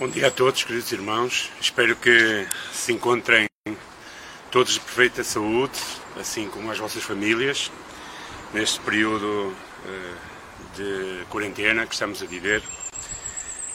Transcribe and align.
Bom 0.00 0.06
dia 0.06 0.28
a 0.28 0.30
todos, 0.30 0.62
queridos 0.62 0.92
irmãos. 0.92 1.50
Espero 1.60 1.96
que 1.96 2.46
se 2.72 2.92
encontrem 2.92 3.48
todos 4.48 4.74
de 4.74 4.80
perfeita 4.80 5.24
saúde, 5.24 5.76
assim 6.16 6.48
como 6.48 6.70
as 6.70 6.78
vossas 6.78 7.02
famílias, 7.02 7.68
neste 8.54 8.78
período 8.78 9.26
uh, 9.26 10.76
de 10.76 11.24
quarentena 11.28 11.84
que 11.84 11.94
estamos 11.94 12.22
a 12.22 12.26
viver. 12.26 12.62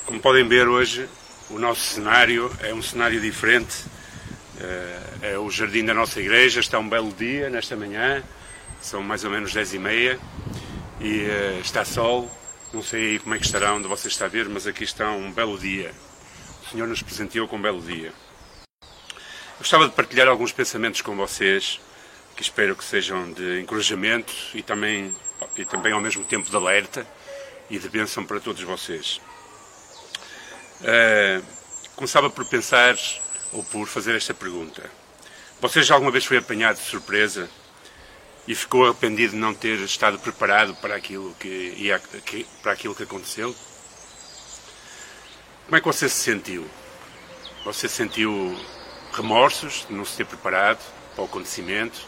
Como 0.06 0.22
podem 0.22 0.48
ver 0.48 0.66
hoje, 0.66 1.10
o 1.50 1.60
nosso 1.60 1.82
cenário 1.82 2.50
é 2.62 2.74
um 2.74 2.82
cenário 2.82 3.20
diferente. 3.20 3.84
Uh, 4.56 5.26
é 5.26 5.38
o 5.38 5.50
jardim 5.50 5.84
da 5.84 5.94
nossa 5.94 6.22
igreja, 6.22 6.62
está 6.62 6.80
um 6.80 6.88
belo 6.88 7.12
dia 7.12 7.50
nesta 7.50 7.76
manhã, 7.76 8.24
são 8.82 9.04
mais 9.04 9.26
ou 9.26 9.30
menos 9.30 9.54
dez 9.54 9.74
e 9.74 9.78
meia 9.78 10.18
e 11.02 11.24
uh, 11.26 11.60
está 11.60 11.84
sol. 11.84 12.32
Não 12.72 12.82
sei 12.82 13.12
aí 13.12 13.20
como 13.20 13.36
é 13.36 13.38
que 13.38 13.46
estará 13.46 13.74
onde 13.74 13.90
você 13.90 14.08
está 14.08 14.24
a 14.24 14.30
ver, 14.30 14.48
mas 14.48 14.66
aqui 14.66 14.86
está 14.86 15.12
um 15.12 15.30
belo 15.30 15.60
dia. 15.60 15.92
Senhor 16.74 16.88
nos 16.88 17.04
presenteou 17.04 17.48
com 17.48 17.58
um 17.58 17.62
belo 17.62 17.80
dia. 17.80 18.12
Gostava 19.60 19.88
de 19.88 19.94
partilhar 19.94 20.28
alguns 20.28 20.52
pensamentos 20.52 21.02
com 21.02 21.16
vocês 21.16 21.80
que 22.36 22.42
espero 22.42 22.76
que 22.76 22.84
sejam 22.84 23.32
de 23.32 23.62
encorajamento 23.62 24.34
e 24.56 24.64
também, 24.64 25.14
e 25.56 25.66
também 25.66 25.94
ao 25.94 26.02
mesmo 26.02 26.26
tempo 26.26 26.50
de 26.50 26.56
alerta 26.56 27.06
e 27.70 27.78
de 27.78 27.88
bênção 27.90 28.26
para 28.26 28.40
todos 28.40 28.64
vocês. 28.64 29.22
Uh, 30.82 31.46
começava 31.96 32.28
por 32.28 32.44
pensar 32.44 32.98
ou 33.52 33.64
por 33.66 33.88
fazer 33.88 34.16
esta 34.16 34.34
pergunta. 34.34 34.90
Você 35.62 35.84
já 35.84 35.94
alguma 35.94 36.12
vez 36.12 36.26
foi 36.26 36.38
apanhado 36.38 36.78
de 36.78 36.86
surpresa 36.86 37.48
e 38.48 38.56
ficou 38.56 38.86
arrependido 38.86 39.34
de 39.34 39.38
não 39.40 39.54
ter 39.54 39.78
estado 39.82 40.18
preparado 40.18 40.74
para 40.78 40.96
aquilo 40.96 41.36
que, 41.36 41.76
ia, 41.78 42.00
que, 42.00 42.48
para 42.64 42.72
aquilo 42.72 42.96
que 42.96 43.04
aconteceu? 43.04 43.56
Como 45.66 45.78
é 45.78 45.80
que 45.80 45.88
você 45.88 46.10
se 46.10 46.20
sentiu? 46.20 46.70
Você 47.64 47.88
sentiu 47.88 48.56
remorsos 49.14 49.86
de 49.88 49.94
não 49.94 50.04
se 50.04 50.18
ter 50.18 50.26
preparado 50.26 50.80
para 51.16 51.22
o 51.22 51.26
acontecimento? 51.26 52.02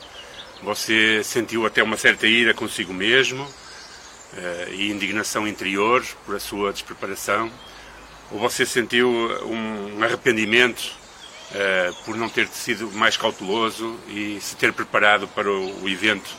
Você 0.61 1.23
sentiu 1.23 1.65
até 1.65 1.81
uma 1.81 1.95
certa 1.95 2.27
ira 2.27 2.53
consigo 2.53 2.93
mesmo 2.93 3.43
uh, 3.43 4.73
e 4.73 4.91
indignação 4.91 5.47
interior 5.47 6.05
por 6.25 6.35
a 6.35 6.39
sua 6.39 6.73
despreparação? 6.73 7.49
Ou 8.29 8.39
você 8.39 8.65
sentiu 8.65 9.09
um 9.09 10.03
arrependimento 10.03 10.91
uh, 11.51 12.03
por 12.03 12.17
não 12.17 12.27
ter 12.27 12.49
sido 12.49 12.91
mais 12.91 13.15
cauteloso 13.15 13.97
e 14.09 14.37
se 14.41 14.57
ter 14.57 14.73
preparado 14.73 15.29
para 15.29 15.49
o, 15.49 15.87
evento 15.87 16.29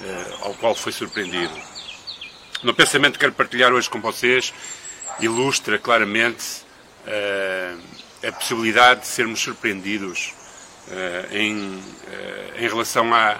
uh, 0.00 0.46
ao 0.46 0.54
qual 0.54 0.74
foi 0.74 0.92
surpreendido? 0.92 1.54
No 2.62 2.72
pensamento 2.72 3.14
que 3.14 3.20
quero 3.20 3.32
partilhar 3.32 3.72
hoje 3.72 3.90
com 3.90 4.00
vocês, 4.00 4.54
ilustra 5.20 5.78
claramente 5.78 6.64
a 8.26 8.32
possibilidade 8.32 9.02
de 9.02 9.06
sermos 9.06 9.40
surpreendidos 9.40 10.34
em, 11.30 11.82
em 12.56 12.68
relação 12.68 13.14
a, 13.14 13.38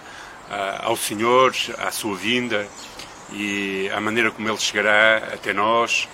ao 0.82 0.96
Senhor, 0.96 1.54
à 1.78 1.90
sua 1.90 2.16
vinda 2.16 2.66
e 3.32 3.90
à 3.92 4.00
maneira 4.00 4.30
como 4.30 4.48
Ele 4.48 4.58
chegará 4.58 5.18
até 5.32 5.52
nós 5.52 6.08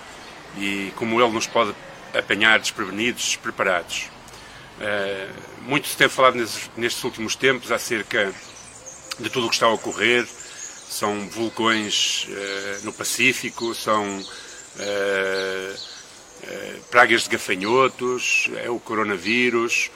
e 0.57 0.91
como 0.95 1.21
Ele 1.21 1.31
nos 1.31 1.47
pode 1.47 1.73
apanhar 2.13 2.59
desprevenidos, 2.59 3.23
despreparados. 3.23 4.09
Muito 5.61 5.87
se 5.87 5.95
tem 5.95 6.09
falado 6.09 6.35
nestes, 6.75 7.03
últimos 7.03 7.35
tempos 7.35 7.71
acerca 7.71 8.33
de 9.19 9.29
tudo 9.29 9.45
o 9.45 9.49
que 9.49 9.55
está 9.55 9.67
a 9.67 9.73
ocorrer. 9.73 10.27
São 10.27 11.27
vulcões 11.29 12.27
no 12.83 12.93
Pacífico, 12.93 13.73
são 13.73 14.23
pragas 16.89 17.23
de 17.23 17.29
gafanhotos, 17.29 18.49
é 18.63 18.69
o 18.69 18.79
coronavírus, 18.79 19.89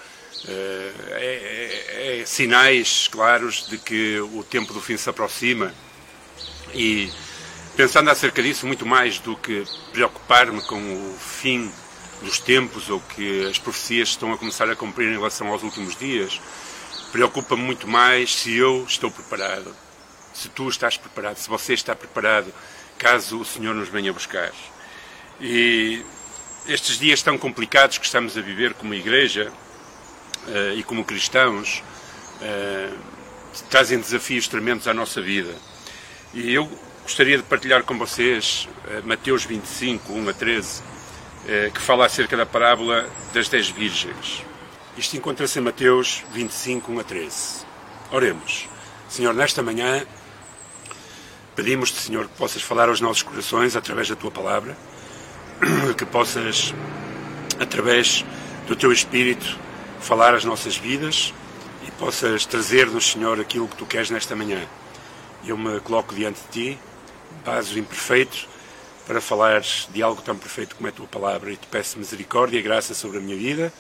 é, 0.48 0.92
é, 1.12 2.20
é, 2.22 2.26
sinais 2.26 3.08
claros 3.08 3.68
de 3.68 3.78
que 3.78 4.20
o 4.20 4.44
tempo 4.44 4.74
do 4.74 4.82
fim 4.82 4.98
se 4.98 5.10
aproxima. 5.10 5.74
E 6.74 7.12
pensando 7.76 8.10
acerca 8.10 8.42
disso 8.42 8.68
muito 8.68 8.86
mais 8.86 9.20
do 9.20 9.36
que 9.36 9.64
preocupar-me 9.92 10.62
com 10.62 10.78
o 10.78 11.18
fim 11.20 11.72
dos 12.22 12.40
tempos 12.40 12.90
ou 12.90 13.00
que 13.00 13.46
as 13.46 13.60
profecias 13.60 14.10
estão 14.10 14.34
a 14.34 14.38
começar 14.38 14.70
a 14.70 14.76
cumprir 14.76 15.10
em 15.10 15.14
relação 15.14 15.48
aos 15.48 15.64
últimos 15.64 15.96
dias, 15.96 16.42
preocupa-me 17.12 17.62
muito 17.62 17.88
mais 17.88 18.36
se 18.36 18.56
eu 18.56 18.84
estou 18.88 19.12
preparado, 19.12 19.76
se 20.34 20.50
tu 20.50 20.68
estás 20.68 20.98
preparado, 20.98 21.38
se 21.38 21.48
você 21.48 21.74
está 21.74 21.96
preparado, 21.96 22.52
caso 22.98 23.40
o 23.40 23.46
Senhor 23.46 23.74
nos 23.74 23.90
venha 23.90 24.12
buscar. 24.12 24.52
E 25.40 26.04
estes 26.68 27.00
dias 27.00 27.22
tão 27.22 27.38
complicados 27.38 27.98
que 27.98 28.06
estamos 28.06 28.38
a 28.38 28.42
viver 28.42 28.74
como 28.74 28.94
igreja 28.94 29.52
uh, 30.48 30.78
e 30.78 30.84
como 30.84 31.06
cristãos 31.06 31.84
uh, 32.42 32.98
trazem 33.70 34.00
desafios 34.00 34.48
tremendos 34.48 34.88
à 34.88 34.94
nossa 34.94 35.22
vida. 35.22 35.54
E 36.34 36.54
eu 36.54 36.70
gostaria 37.04 37.38
de 37.38 37.44
partilhar 37.44 37.84
com 37.84 37.98
vocês 37.98 38.68
uh, 38.86 39.08
Mateus 39.08 39.46
25, 39.46 40.12
1 40.12 40.30
a 40.30 40.34
13, 40.34 40.84
que 41.74 41.80
fala 41.80 42.06
acerca 42.06 42.36
da 42.36 42.46
parábola 42.46 43.10
das 43.34 43.48
dez 43.48 43.70
virgens. 43.70 44.44
Isto 44.98 45.16
encontra-se 45.16 45.58
em 45.58 45.62
Mateus 45.62 46.26
25, 46.34 46.92
1 46.92 47.00
a 47.00 47.04
13. 47.06 47.66
Oremos. 48.12 48.68
Senhor, 49.08 49.34
nesta 49.34 49.64
manhã 49.64 50.06
pedimos-te, 51.58 52.00
Senhor, 52.00 52.28
que 52.28 52.38
possas 52.38 52.62
falar 52.62 52.88
aos 52.88 53.02
nossos 53.02 53.24
corações 53.24 53.76
através 53.76 54.08
da 54.08 54.16
tua 54.16 54.30
palavra 54.30 54.78
que 55.98 56.06
possas, 56.06 56.72
através 57.60 58.24
do 58.68 58.76
teu 58.76 58.92
Espírito, 58.92 59.58
falar 60.00 60.36
as 60.36 60.46
nossas 60.46 60.78
vidas 60.78 61.34
e 61.88 61.90
possas 61.92 62.46
trazer-nos, 62.46 63.12
Senhor, 63.12 63.40
aquilo 63.40 63.68
que 63.68 63.76
tu 63.76 63.88
queres 63.88 64.12
nesta 64.12 64.36
manhã. 64.36 64.62
Eu 65.44 65.58
me 65.58 65.80
coloco 65.80 66.14
diante 66.14 66.40
de 66.42 66.48
ti, 66.52 66.80
vaso 67.44 67.80
imperfeito, 67.80 68.48
para 69.08 69.20
falar 69.20 69.62
de 69.62 70.04
algo 70.04 70.22
tão 70.22 70.38
perfeito 70.38 70.76
como 70.76 70.88
é 70.88 70.92
a 70.92 70.94
tua 70.94 71.08
palavra 71.08 71.52
e 71.52 71.58
te 71.58 71.66
peço 71.66 71.98
misericórdia 71.98 72.60
e 72.60 72.62
graça 72.62 72.94
sobre 72.94 73.18
a 73.18 73.22
minha 73.22 73.38
vida 73.38 73.74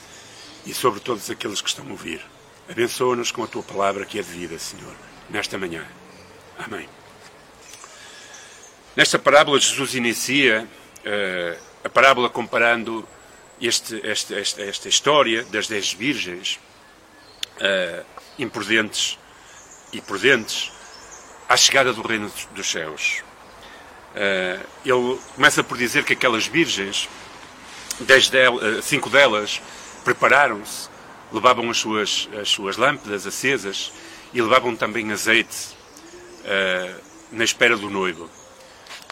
e 0.66 0.73
sobre 0.73 0.99
todos 0.99 1.29
aqueles 1.29 1.61
que 1.61 1.69
estão 1.69 1.85
a 1.85 1.91
ouvir. 1.91 2.25
Abençoa-nos 2.67 3.31
com 3.31 3.43
a 3.43 3.47
tua 3.47 3.61
palavra 3.61 4.03
que 4.03 4.17
é 4.17 4.23
de 4.23 4.29
vida, 4.29 4.57
Senhor, 4.57 4.95
nesta 5.29 5.59
manhã. 5.59 5.85
Amém. 6.57 6.97
Nesta 8.97 9.19
parábola, 9.19 9.59
Jesus 9.59 9.94
inicia 9.94 10.68
uh, 11.06 11.62
a 11.84 11.88
parábola 11.88 12.31
comparando 12.31 13.08
este, 13.62 13.96
este, 14.03 14.34
esta, 14.34 14.63
esta 14.63 14.90
história 14.90 15.44
das 15.52 15.68
dez 15.68 15.94
virgens 15.94 16.59
uh, 17.62 18.03
imprudentes 18.40 19.19
e 19.94 20.02
prudentes 20.02 20.72
à 21.47 21.56
chegada 21.56 21.94
do 21.94 22.02
reino 22.02 22.34
dos 22.56 22.72
céus. 22.72 23.22
Uh, 24.16 24.66
ele 24.84 25.19
começa 25.35 25.64
por 25.64 25.78
dizer 25.78 26.03
que 26.03 26.14
aquelas 26.14 26.47
virgens, 26.47 27.08
dez 28.00 28.29
delas, 28.29 28.84
cinco 28.84 29.12
delas, 29.12 29.62
prepararam-se, 30.03 30.90
levavam 31.31 31.69
as 31.69 31.78
suas, 31.78 32.28
as 32.41 32.50
suas 32.50 32.78
lâmpadas 32.78 33.28
acesas 33.28 33.94
e 34.34 34.41
levavam 34.41 34.75
também 34.75 35.12
azeite 35.12 35.78
na 37.31 37.44
espera 37.44 37.78
do 37.78 37.91
noivo. 37.91 38.28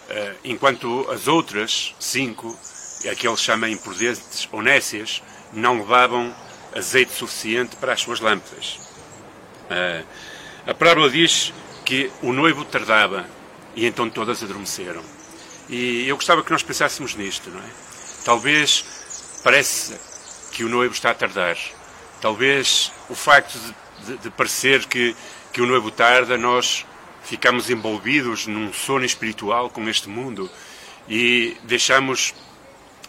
Eh, 0.10 0.36
enquanto 0.44 1.10
as 1.10 1.28
outras 1.28 1.96
cinco, 2.00 2.58
a 3.10 3.16
que 3.16 3.28
ele 3.28 3.38
chama 3.38 3.70
imprudentes 3.70 4.48
ou 4.52 4.62
nécias, 4.62 5.22
não 5.52 5.80
levavam 5.80 6.34
azeite 6.76 7.14
suficiente 7.14 7.76
para 7.78 7.94
as 7.94 8.02
suas 8.02 8.20
lâmpadas. 8.20 8.80
Eh, 9.70 10.04
a 10.68 10.74
parábola 10.74 11.10
diz 11.10 11.54
que 11.84 12.12
o 12.22 12.34
noivo 12.34 12.66
tardava 12.66 13.26
e 13.76 13.86
então 13.86 14.10
todas 14.10 14.44
adormeceram. 14.44 15.04
E 15.70 16.08
eu 16.08 16.16
gostava 16.16 16.44
que 16.44 16.52
nós 16.52 16.64
pensássemos 16.64 17.16
nisto, 17.16 17.50
não 17.50 17.60
é? 17.60 17.70
Talvez 18.24 18.86
parece 19.44 19.96
que 20.52 20.64
o 20.64 20.70
noivo 20.70 20.94
está 20.94 21.12
a 21.12 21.14
tardar. 21.14 21.58
Talvez 22.22 22.92
o 23.10 23.16
facto 23.16 23.58
de, 23.58 24.06
de, 24.06 24.18
de 24.24 24.30
parecer 24.30 24.86
que, 24.86 25.16
que 25.52 25.62
o 25.62 25.66
noivo 25.66 25.92
tarda, 25.92 26.38
nós 26.38 26.86
ficamos 27.26 27.70
envolvidos 27.70 28.48
num 28.48 28.72
sono 28.72 29.04
espiritual 29.04 29.70
com 29.70 29.88
este 29.90 30.08
mundo 30.08 30.50
e 31.10 31.58
deixamos 31.64 32.34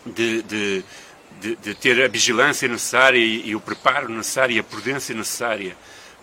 de, 0.04 0.42
de, 0.42 0.84
de, 1.40 1.56
de 1.56 1.74
ter 1.74 2.02
a 2.02 2.08
vigilância 2.08 2.66
necessária 2.66 3.18
e, 3.18 3.50
e, 3.50 3.54
o 3.54 3.60
preparo 3.60 4.08
necessário 4.08 4.56
e 4.56 4.58
a 4.58 4.64
prudência 4.64 5.14
necessária 5.14 5.76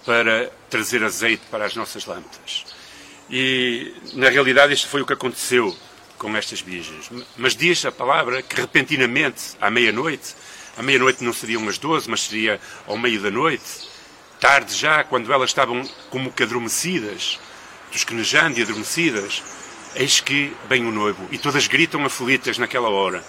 para 0.06 0.52
trazer 0.70 1.04
azeite 1.04 1.44
para 1.50 1.66
as 1.66 1.76
nossas 1.76 2.06
lâmpadas. 2.06 2.66
E, 3.30 3.94
na 4.14 4.30
realidade, 4.30 4.74
isto 4.74 4.88
foi 4.88 5.02
o 5.02 5.06
que 5.06 5.14
aconteceu 5.14 5.76
com 6.18 6.36
estas 6.36 6.62
virgens. 6.62 7.10
Mas 7.38 7.56
diz 7.56 7.86
a 7.86 7.92
palavra 7.92 8.42
que, 8.42 8.60
repentinamente, 8.60 9.56
à 9.62 9.70
meia-noite, 9.70 10.36
à 10.78 10.82
meia-noite 10.82 11.24
não 11.24 11.32
seriam 11.32 11.68
as 11.70 11.78
doze, 11.78 12.10
mas 12.10 12.22
seria 12.22 12.60
ao 12.88 12.98
meio 12.98 13.22
da 13.22 13.30
noite, 13.30 13.88
tarde 14.40 14.74
já, 14.76 15.04
quando 15.04 15.32
elas 15.32 15.50
estavam 15.50 15.88
como 16.10 16.32
que 16.32 16.44
adormecidas, 16.44 17.40
tosquenejando 17.94 18.60
e 18.60 18.64
adormecidas, 18.64 19.44
eis 19.96 20.20
que 20.20 20.52
vem 20.68 20.86
o 20.86 20.92
noivo, 20.92 21.28
e 21.32 21.38
todas 21.38 21.68
gritam 21.68 22.04
aflitas 22.04 22.58
naquela 22.58 22.90
hora. 22.90 23.24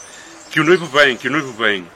que 0.50 0.60
o 0.60 0.64
noivo 0.64 0.86
vem, 0.86 1.16
que 1.16 1.28
o 1.28 1.30
noivo 1.32 1.52
vem. 1.52 1.86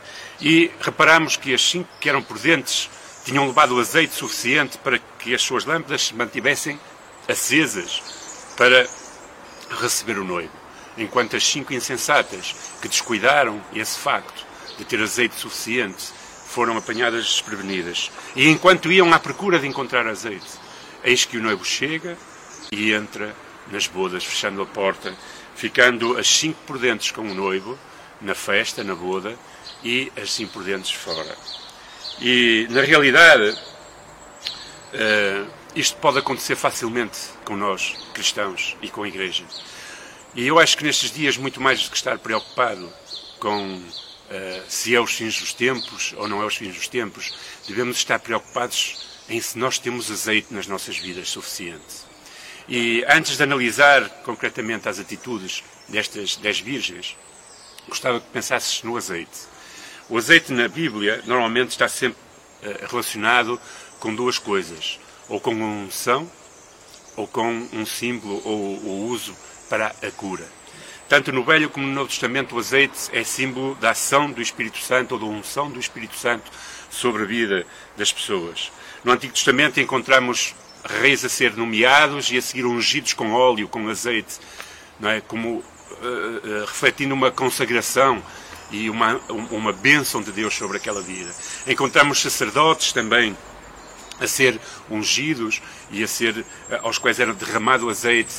E 0.41 0.71
reparamos 0.81 1.37
que 1.37 1.55
as 1.55 1.63
cinco 1.63 1.89
que 2.01 2.09
eram 2.09 2.23
prudentes 2.23 2.91
tinham 3.25 3.47
levado 3.47 3.79
azeite 3.79 4.15
suficiente 4.15 4.77
para 4.79 4.99
que 5.19 5.35
as 5.35 5.43
suas 5.43 5.65
lâmpadas 5.65 6.07
se 6.07 6.15
mantivessem 6.15 6.79
acesas 7.29 8.03
para 8.57 8.89
receber 9.81 10.19
o 10.19 10.25
noivo. 10.25 10.53
Enquanto 10.97 11.37
as 11.37 11.47
cinco 11.47 11.73
insensatas, 11.73 12.55
que 12.83 12.89
descuidaram 12.89 13.63
esse 13.73 13.99
facto 13.99 14.45
de 14.77 14.85
ter 14.85 15.01
azeite 15.01 15.37
suficiente, 15.37 16.13
foram 16.49 16.77
apanhadas 16.77 17.25
desprevenidas. 17.25 18.11
E 18.35 18.49
enquanto 18.49 18.91
iam 18.91 19.13
à 19.13 19.21
procura 19.21 19.59
de 19.59 19.69
encontrar 19.69 20.07
azeite, 20.09 20.49
eis 21.05 21.25
que 21.25 21.37
o 21.37 21.43
noivo 21.43 21.65
chega 21.65 22.17
e 22.71 22.93
entra 22.93 23.35
nas 23.71 23.87
bodas, 23.87 24.25
fechando 24.25 24.63
a 24.63 24.67
porta, 24.67 25.15
ficando 25.55 26.17
as 26.17 26.29
cinco 26.29 26.59
prudentes 26.67 27.11
com 27.11 27.23
o 27.23 27.35
noivo, 27.35 27.79
na 28.21 28.35
festa, 28.35 28.83
na 28.83 28.95
boda, 28.95 29.39
e 29.83 30.13
as 30.17 30.39
imprudentes 30.41 30.93
fora. 30.93 31.37
E, 32.21 32.67
na 32.71 32.83
realidade, 32.83 33.51
uh, 33.51 35.51
isto 35.75 35.97
pode 35.99 36.19
acontecer 36.19 36.57
facilmente 36.57 37.19
com 37.45 37.57
nós, 37.57 37.95
cristãos, 38.13 38.77
e 38.83 38.89
com 38.89 39.03
a 39.03 39.09
Igreja. 39.09 39.45
E 40.35 40.47
eu 40.47 40.59
acho 40.59 40.77
que 40.77 40.85
nestes 40.85 41.11
dias, 41.11 41.37
muito 41.37 41.61
mais 41.61 41.83
do 41.83 41.91
que 41.91 41.97
estar 41.97 42.19
preocupado 42.19 42.93
com 43.39 43.77
uh, 43.77 43.83
se 44.69 44.95
é 44.95 45.01
os 45.01 45.13
fins 45.13 45.41
dos 45.41 45.53
tempos 45.53 46.15
ou 46.17 46.29
não 46.29 46.43
é 46.43 46.47
os 46.47 46.57
fins 46.57 46.75
dos 46.75 46.89
tempos, 46.89 47.35
devemos 47.67 47.97
estar 47.97 48.19
preocupados 48.19 49.07
em 49.29 49.41
se 49.41 49.59
nós 49.59 49.79
temos 49.79 50.11
azeite 50.11 50.53
nas 50.53 50.67
nossas 50.67 50.97
vidas 50.97 51.29
suficiente. 51.29 52.08
E 52.69 53.03
antes 53.09 53.37
de 53.37 53.43
analisar 53.43 54.09
concretamente 54.23 54.89
as 54.89 54.99
atitudes 54.99 55.65
destas 55.89 56.37
dez 56.37 56.61
virgens, 56.61 57.17
gostava 57.89 58.21
que 58.21 58.27
pensasses 58.29 58.83
no 58.83 58.97
azeite. 58.97 59.49
O 60.09 60.19
azeite 60.19 60.53
na 60.53 60.69
Bíblia 60.69 61.23
normalmente 61.25 61.71
está 61.71 61.89
sempre 61.89 62.19
uh, 62.63 62.87
relacionado 62.87 63.59
com 63.99 64.15
duas 64.15 64.39
coisas 64.39 65.01
ou 65.29 65.41
com 65.41 65.53
uma 65.53 65.67
unção, 65.67 66.31
ou 67.17 67.27
com 67.27 67.69
um 67.73 67.85
símbolo 67.85 68.41
ou, 68.45 68.77
o 68.77 69.09
uso 69.09 69.35
para 69.69 69.95
a 70.03 70.11
cura. 70.11 70.47
Tanto 71.09 71.33
no 71.33 71.43
Velho 71.43 71.71
como 71.71 71.87
no 71.87 71.93
Novo 71.93 72.09
Testamento, 72.09 72.55
o 72.55 72.59
azeite 72.59 73.11
é 73.13 73.25
símbolo 73.25 73.75
da 73.77 73.91
ação 73.91 74.31
do 74.31 74.43
Espírito 74.43 74.79
Santo 74.79 75.13
ou 75.13 75.19
da 75.19 75.27
unção 75.27 75.71
do 75.71 75.81
Espírito 75.81 76.17
Santo 76.17 76.51
sobre 76.91 77.23
a 77.23 77.27
vida 77.27 77.67
das 77.97 78.13
pessoas. 78.13 78.71
No 79.03 79.13
Antigo 79.13 79.33
Testamento 79.33 79.81
encontramos 79.81 80.55
reis 80.85 81.25
a 81.25 81.29
ser 81.29 81.57
nomeados 81.57 82.31
e 82.31 82.39
a 82.39 82.43
seguir 82.43 82.67
ungidos 82.67 83.13
com 83.13 83.33
óleo, 83.33 83.69
com 83.69 83.89
azeite, 83.89 84.39
não 84.99 85.11
é? 85.11 85.21
como 85.21 85.57
uh, 85.57 85.63
uh, 85.63 86.65
refletindo 86.67 87.15
uma 87.15 87.31
consagração 87.31 88.23
e 88.71 88.91
uma, 88.91 89.21
uma 89.51 89.73
bênção 89.73 90.23
de 90.23 90.31
Deus 90.31 90.55
sobre 90.55 90.77
aquela 90.77 91.01
vida. 91.01 91.31
Encontramos 91.67 92.21
sacerdotes 92.21 92.93
também 92.93 93.37
a 94.21 94.27
ser 94.27 94.61
ungidos 94.91 95.63
e 95.91 96.03
a 96.03 96.09
ser, 96.09 96.45
eh, 96.69 96.81
aos 96.83 96.99
quais 96.99 97.21
era 97.21 97.33
derramado 97.33 97.89
azeite, 97.89 98.35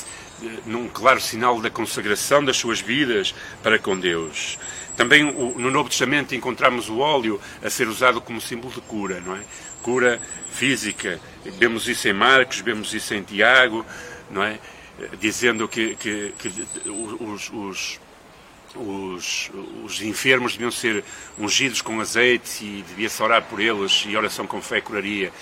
num 0.64 0.88
claro 0.88 1.20
sinal 1.20 1.60
da 1.60 1.70
consagração 1.70 2.44
das 2.44 2.56
suas 2.56 2.80
vidas 2.80 3.34
para 3.62 3.78
com 3.78 3.98
Deus. 3.98 4.58
Também 4.96 5.24
no 5.24 5.70
Novo 5.70 5.88
Testamento 5.88 6.34
encontramos 6.34 6.88
o 6.88 6.98
óleo 6.98 7.40
a 7.62 7.70
ser 7.70 7.88
usado 7.88 8.20
como 8.20 8.40
símbolo 8.40 8.72
de 8.72 8.80
cura, 8.80 9.20
não 9.20 9.36
é? 9.36 9.40
Cura 9.82 10.20
física. 10.50 11.20
Vemos 11.44 11.88
isso 11.88 12.08
em 12.08 12.12
Marcos, 12.12 12.60
vemos 12.60 12.92
isso 12.92 13.14
em 13.14 13.22
Tiago, 13.22 13.84
não 14.30 14.42
é? 14.42 14.58
Dizendo 15.18 15.66
que, 15.66 15.96
que, 15.96 16.34
que 16.38 16.48
os, 16.88 17.50
os 17.52 18.00
os, 18.74 19.50
os, 19.84 20.00
enfermos 20.02 20.52
deviam 20.52 20.70
ser 20.70 21.02
ungidos 21.38 21.82
com 21.82 22.00
azeite 22.00 22.64
e 22.64 22.84
devia-se 22.86 23.22
orar 23.22 23.42
por 23.42 23.60
eles 23.60 24.04
e 24.06 24.16
oração 24.16 24.46
com 24.46 24.62
fé 24.62 24.80
curaria. 24.80 25.32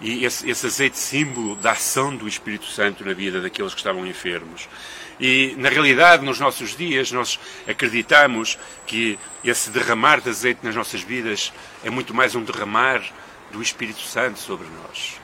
E 0.00 0.24
esse, 0.24 0.48
esse 0.48 0.66
azeite 0.66 0.96
símbolo 0.96 1.56
da 1.56 1.72
ação 1.72 2.14
do 2.14 2.28
Espírito 2.28 2.66
Santo 2.66 3.04
na 3.04 3.12
vida 3.12 3.40
daqueles 3.40 3.74
que 3.74 3.80
estavam 3.80 4.06
enfermos. 4.06 4.68
E, 5.20 5.54
na 5.58 5.68
realidade, 5.68 6.24
nos 6.24 6.38
nossos 6.38 6.76
dias, 6.76 7.10
nós 7.10 7.40
acreditamos 7.66 8.58
que 8.86 9.18
esse 9.44 9.70
derramar 9.70 10.20
de 10.20 10.30
azeite 10.30 10.60
nas 10.62 10.74
nossas 10.74 11.00
vidas 11.00 11.52
é 11.82 11.90
muito 11.90 12.14
mais 12.14 12.34
um 12.34 12.42
derramar 12.42 13.02
do 13.50 13.60
Espírito 13.60 14.00
Santo 14.00 14.38
sobre 14.38 14.66
nós. 14.82 15.20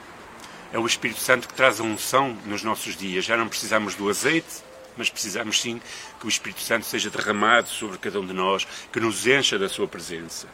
É 0.73 0.79
o 0.79 0.87
Espírito 0.87 1.21
Santo 1.21 1.47
que 1.47 1.55
traz 1.55 1.79
a 1.79 1.85
unção 1.85 2.37
nos 2.47 2.63
nossos 2.63 2.97
dias. 2.97 3.25
Já 3.25 3.37
não 3.37 3.49
precisamos 3.49 3.95
do 3.95 4.09
azeite, 4.09 4.65
mas 4.97 5.11
precisamos 5.11 5.61
sim 5.61 5.81
que 6.21 6.27
o 6.27 6.29
Espírito 6.29 6.61
Santo 6.61 6.87
seja 6.87 7.11
derramado 7.11 7.69
sobre 7.69 7.99
cada 7.99 8.21
um 8.21 8.27
de 8.27 8.33
nós, 8.33 8.67
que 8.93 9.01
nos 9.01 9.27
encha 9.27 9.59
da 9.59 9.69
sua 9.69 9.89
presença. 9.89 10.47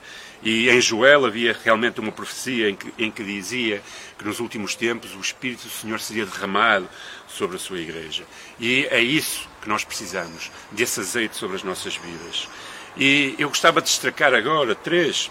E 0.42 0.70
em 0.70 0.80
Joel 0.80 1.26
havia 1.26 1.56
realmente 1.62 2.00
uma 2.00 2.12
profecia 2.12 2.70
em 2.70 2.74
que, 2.74 2.92
em 2.98 3.10
que 3.10 3.22
dizia 3.22 3.82
que 4.18 4.24
nos 4.24 4.40
últimos 4.40 4.74
tempos 4.74 5.14
o 5.14 5.20
Espírito 5.20 5.64
do 5.64 5.70
Senhor 5.70 6.00
seria 6.00 6.24
derramado 6.24 6.88
sobre 7.28 7.56
a 7.56 7.58
sua 7.58 7.78
igreja. 7.78 8.24
E 8.58 8.86
é 8.90 9.00
isso 9.00 9.48
que 9.60 9.68
nós 9.68 9.84
precisamos, 9.84 10.50
desse 10.72 11.00
azeite 11.00 11.36
sobre 11.36 11.56
as 11.56 11.62
nossas 11.62 11.96
vidas. 11.96 12.48
E 12.96 13.34
eu 13.38 13.48
gostava 13.48 13.80
de 13.80 13.88
destacar 13.88 14.34
agora 14.34 14.74
três 14.74 15.30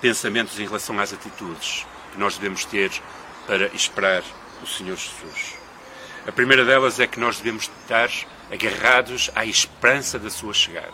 pensamentos 0.00 0.58
em 0.58 0.66
relação 0.66 0.98
às 1.00 1.12
atitudes 1.12 1.86
que 2.12 2.18
nós 2.18 2.36
devemos 2.36 2.64
ter 2.64 2.90
para 3.46 3.66
esperar 3.74 4.22
o 4.62 4.66
Senhor 4.66 4.96
Jesus. 4.96 5.65
A 6.26 6.32
primeira 6.32 6.64
delas 6.64 6.98
é 6.98 7.06
que 7.06 7.20
nós 7.20 7.38
devemos 7.38 7.70
estar 7.82 8.10
agarrados 8.50 9.30
à 9.34 9.46
esperança 9.46 10.18
da 10.18 10.28
sua 10.28 10.52
chegada. 10.52 10.92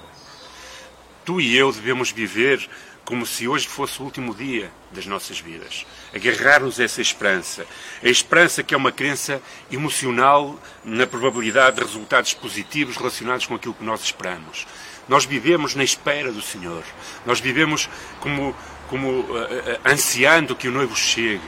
Tu 1.25 1.40
e 1.40 1.56
eu 1.56 1.73
devemos 1.73 2.11
viver 2.11 2.69
como 3.02 3.25
se 3.25 3.49
hoje 3.49 3.67
fosse 3.67 4.00
o 4.00 4.05
último 4.05 4.34
dia 4.34 4.70
das 4.93 5.06
nossas 5.06 5.40
vidas. 5.40 5.87
Agarrar-nos 6.14 6.79
a 6.79 6.84
essa 6.84 7.00
esperança. 7.00 7.67
A 8.02 8.08
esperança 8.08 8.62
que 8.62 8.75
é 8.75 8.76
uma 8.76 8.93
crença 8.93 9.40
emocional 9.70 10.58
na 10.84 11.06
probabilidade 11.06 11.76
de 11.76 11.82
resultados 11.82 12.34
positivos 12.34 12.96
relacionados 12.99 13.46
com 13.46 13.55
aquilo 13.55 13.75
que 13.75 13.84
nós 13.84 14.05
esperamos. 14.05 14.67
Nós 15.08 15.25
vivemos 15.25 15.75
na 15.75 15.82
espera 15.82 16.31
do 16.31 16.43
Senhor. 16.43 16.84
Nós 17.25 17.40
vivemos 17.40 17.88
como, 18.20 18.55
como 18.88 19.08
uh, 19.08 19.23
uh, 19.23 19.81
ansiando 19.84 20.55
que 20.55 20.69
o 20.69 20.73
noivo 20.73 20.94
chegue 20.94 21.40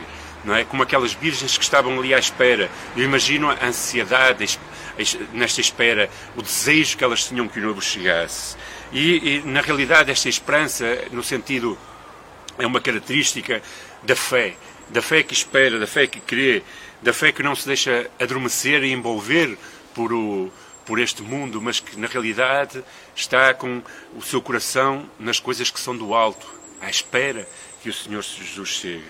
não 0.44 0.54
é? 0.54 0.64
Como 0.64 0.82
aquelas 0.82 1.12
virgens 1.12 1.56
que 1.56 1.64
estavam 1.64 1.98
ali 1.98 2.14
à 2.14 2.18
espera. 2.18 2.70
Eu 2.96 3.04
imagino 3.04 3.50
a 3.50 3.66
ansiedade 3.66 4.58
nesta 5.32 5.60
espera, 5.60 6.08
o 6.36 6.42
desejo 6.42 6.96
que 6.96 7.04
elas 7.04 7.24
tinham 7.24 7.48
que 7.48 7.58
o 7.58 7.62
noivo 7.62 7.82
chegasse. 7.82 8.56
E, 8.92 9.38
e, 9.38 9.42
na 9.44 9.60
realidade, 9.60 10.10
esta 10.10 10.28
esperança, 10.28 10.84
no 11.10 11.22
sentido, 11.22 11.76
é 12.58 12.66
uma 12.66 12.80
característica 12.80 13.60
da 14.02 14.14
fé. 14.14 14.54
Da 14.88 15.02
fé 15.02 15.22
que 15.22 15.32
espera, 15.32 15.78
da 15.78 15.86
fé 15.86 16.06
que 16.06 16.20
crê, 16.20 16.62
da 17.02 17.12
fé 17.12 17.32
que 17.32 17.42
não 17.42 17.54
se 17.54 17.66
deixa 17.66 18.10
adormecer 18.20 18.84
e 18.84 18.92
envolver 18.92 19.58
por, 19.94 20.12
o, 20.12 20.52
por 20.86 21.00
este 21.00 21.22
mundo, 21.22 21.60
mas 21.60 21.80
que, 21.80 21.98
na 21.98 22.06
realidade, 22.06 22.84
está 23.16 23.52
com 23.54 23.82
o 24.14 24.22
seu 24.22 24.40
coração 24.40 25.08
nas 25.18 25.40
coisas 25.40 25.70
que 25.70 25.80
são 25.80 25.96
do 25.96 26.14
alto, 26.14 26.46
à 26.80 26.88
espera 26.88 27.48
que 27.82 27.88
o 27.88 27.92
Senhor 27.92 28.22
Jesus 28.22 28.68
chegue. 28.68 29.04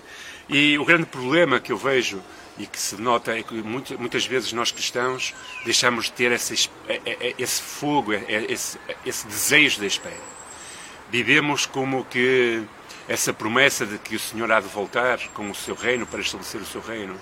E 0.47 0.77
o 0.77 0.85
grande 0.85 1.05
problema 1.05 1.59
que 1.59 1.71
eu 1.71 1.77
vejo 1.77 2.21
e 2.57 2.65
que 2.65 2.79
se 2.79 2.95
nota 3.01 3.37
é 3.37 3.43
que 3.43 3.55
muitas 3.55 4.25
vezes 4.25 4.53
nós 4.53 4.71
cristãos 4.71 5.33
deixamos 5.65 6.05
de 6.05 6.13
ter 6.13 6.31
esse, 6.31 6.69
é, 6.87 7.01
é, 7.05 7.17
é, 7.27 7.35
esse 7.37 7.61
fogo, 7.61 8.13
esse, 8.13 8.79
esse 9.05 9.27
desejo 9.27 9.79
da 9.79 9.87
espera. 9.87 10.35
Vivemos 11.09 11.65
como 11.65 12.05
que 12.05 12.63
essa 13.07 13.33
promessa 13.33 13.85
de 13.85 13.97
que 13.97 14.15
o 14.15 14.19
Senhor 14.19 14.51
há 14.51 14.59
de 14.59 14.67
voltar 14.67 15.19
com 15.33 15.49
o 15.49 15.55
seu 15.55 15.75
reino 15.75 16.05
para 16.05 16.21
estabelecer 16.21 16.61
o 16.61 16.65
seu 16.65 16.81
reino 16.81 17.19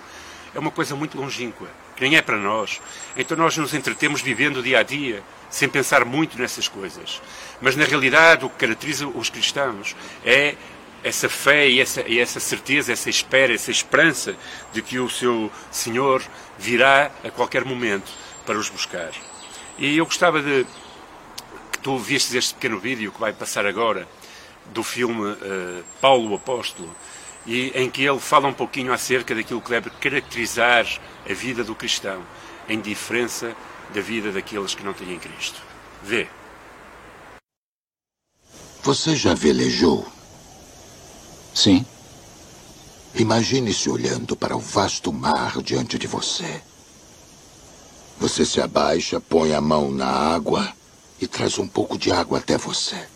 é 0.54 0.58
uma 0.58 0.70
coisa 0.70 0.94
muito 0.94 1.18
longínqua, 1.18 1.68
que 1.96 2.02
nem 2.02 2.16
é 2.16 2.22
para 2.22 2.36
nós. 2.36 2.80
Então 3.16 3.36
nós 3.36 3.56
nos 3.56 3.74
entretemos 3.74 4.22
vivendo 4.22 4.62
dia 4.62 4.78
a 4.78 4.82
dia, 4.82 5.22
sem 5.50 5.68
pensar 5.68 6.04
muito 6.04 6.38
nessas 6.38 6.68
coisas. 6.68 7.20
Mas 7.60 7.74
na 7.74 7.84
realidade 7.84 8.44
o 8.44 8.48
que 8.48 8.56
caracteriza 8.56 9.06
os 9.08 9.28
cristãos 9.28 9.96
é 10.24 10.54
essa 11.04 11.28
fé 11.28 11.68
e 11.68 11.80
essa, 11.80 12.00
e 12.08 12.18
essa 12.18 12.40
certeza, 12.40 12.90
essa 12.92 13.10
espera, 13.10 13.52
essa 13.52 13.70
esperança 13.70 14.34
de 14.72 14.80
que 14.80 14.98
o 14.98 15.08
seu 15.10 15.52
Senhor 15.70 16.22
virá 16.58 17.10
a 17.22 17.30
qualquer 17.30 17.62
momento 17.62 18.10
para 18.46 18.58
os 18.58 18.70
buscar. 18.70 19.10
E 19.78 19.98
eu 19.98 20.06
gostava 20.06 20.40
de 20.40 20.66
que 21.70 21.78
tu 21.80 21.98
vistes 21.98 22.34
este 22.34 22.54
pequeno 22.54 22.80
vídeo 22.80 23.12
que 23.12 23.20
vai 23.20 23.34
passar 23.34 23.66
agora 23.66 24.08
do 24.72 24.82
filme 24.82 25.32
uh, 25.32 25.84
Paulo 26.00 26.34
Apóstolo 26.34 26.94
e 27.46 27.68
em 27.74 27.90
que 27.90 28.02
ele 28.02 28.18
fala 28.18 28.48
um 28.48 28.54
pouquinho 28.54 28.90
acerca 28.90 29.34
daquilo 29.34 29.60
que 29.60 29.68
deve 29.68 29.90
caracterizar 29.90 30.86
a 31.28 31.32
vida 31.34 31.62
do 31.62 31.74
cristão, 31.74 32.22
em 32.66 32.80
diferença 32.80 33.54
da 33.92 34.00
vida 34.00 34.32
daqueles 34.32 34.74
que 34.74 34.82
não 34.82 34.94
têm 34.94 35.18
Cristo. 35.18 35.60
Vê. 36.02 36.26
Você 38.82 39.14
já 39.14 39.34
velejou? 39.34 40.13
Sim. 41.54 41.86
Imagine-se 43.14 43.88
olhando 43.88 44.34
para 44.34 44.56
o 44.56 44.58
vasto 44.58 45.12
mar 45.12 45.62
diante 45.62 45.96
de 45.96 46.08
você. 46.08 46.60
Você 48.18 48.44
se 48.44 48.60
abaixa, 48.60 49.20
põe 49.20 49.54
a 49.54 49.60
mão 49.60 49.92
na 49.92 50.06
água 50.06 50.72
e 51.20 51.28
traz 51.28 51.56
um 51.58 51.68
pouco 51.68 51.96
de 51.96 52.10
água 52.10 52.38
até 52.38 52.58
você. 52.58 53.06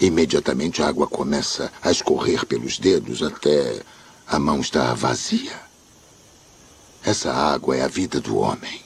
Imediatamente 0.00 0.82
a 0.82 0.88
água 0.88 1.06
começa 1.06 1.72
a 1.80 1.92
escorrer 1.92 2.44
pelos 2.44 2.76
dedos 2.78 3.22
até 3.22 3.82
a 4.26 4.38
mão 4.38 4.60
estar 4.60 4.92
vazia. 4.94 5.60
Essa 7.04 7.32
água 7.32 7.76
é 7.76 7.82
a 7.82 7.88
vida 7.88 8.20
do 8.20 8.36
homem. 8.36 8.82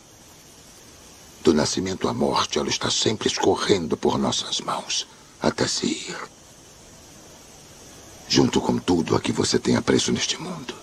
Do 1.42 1.54
nascimento 1.54 2.06
à 2.06 2.12
morte, 2.12 2.58
ela 2.58 2.68
está 2.68 2.90
sempre 2.90 3.28
escorrendo 3.28 3.96
por 3.96 4.18
nossas 4.18 4.60
mãos 4.60 5.06
até 5.40 5.66
se 5.66 5.86
ir. 5.86 6.35
Junto 8.28 8.60
com 8.60 8.78
tudo 8.78 9.14
a 9.14 9.20
que 9.20 9.30
você 9.30 9.58
tem 9.58 9.76
apreço 9.76 10.10
neste 10.12 10.40
mundo. 10.40 10.74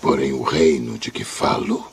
Porém, 0.00 0.32
o 0.32 0.42
reino 0.42 0.98
de 0.98 1.10
que 1.10 1.24
falo, 1.24 1.86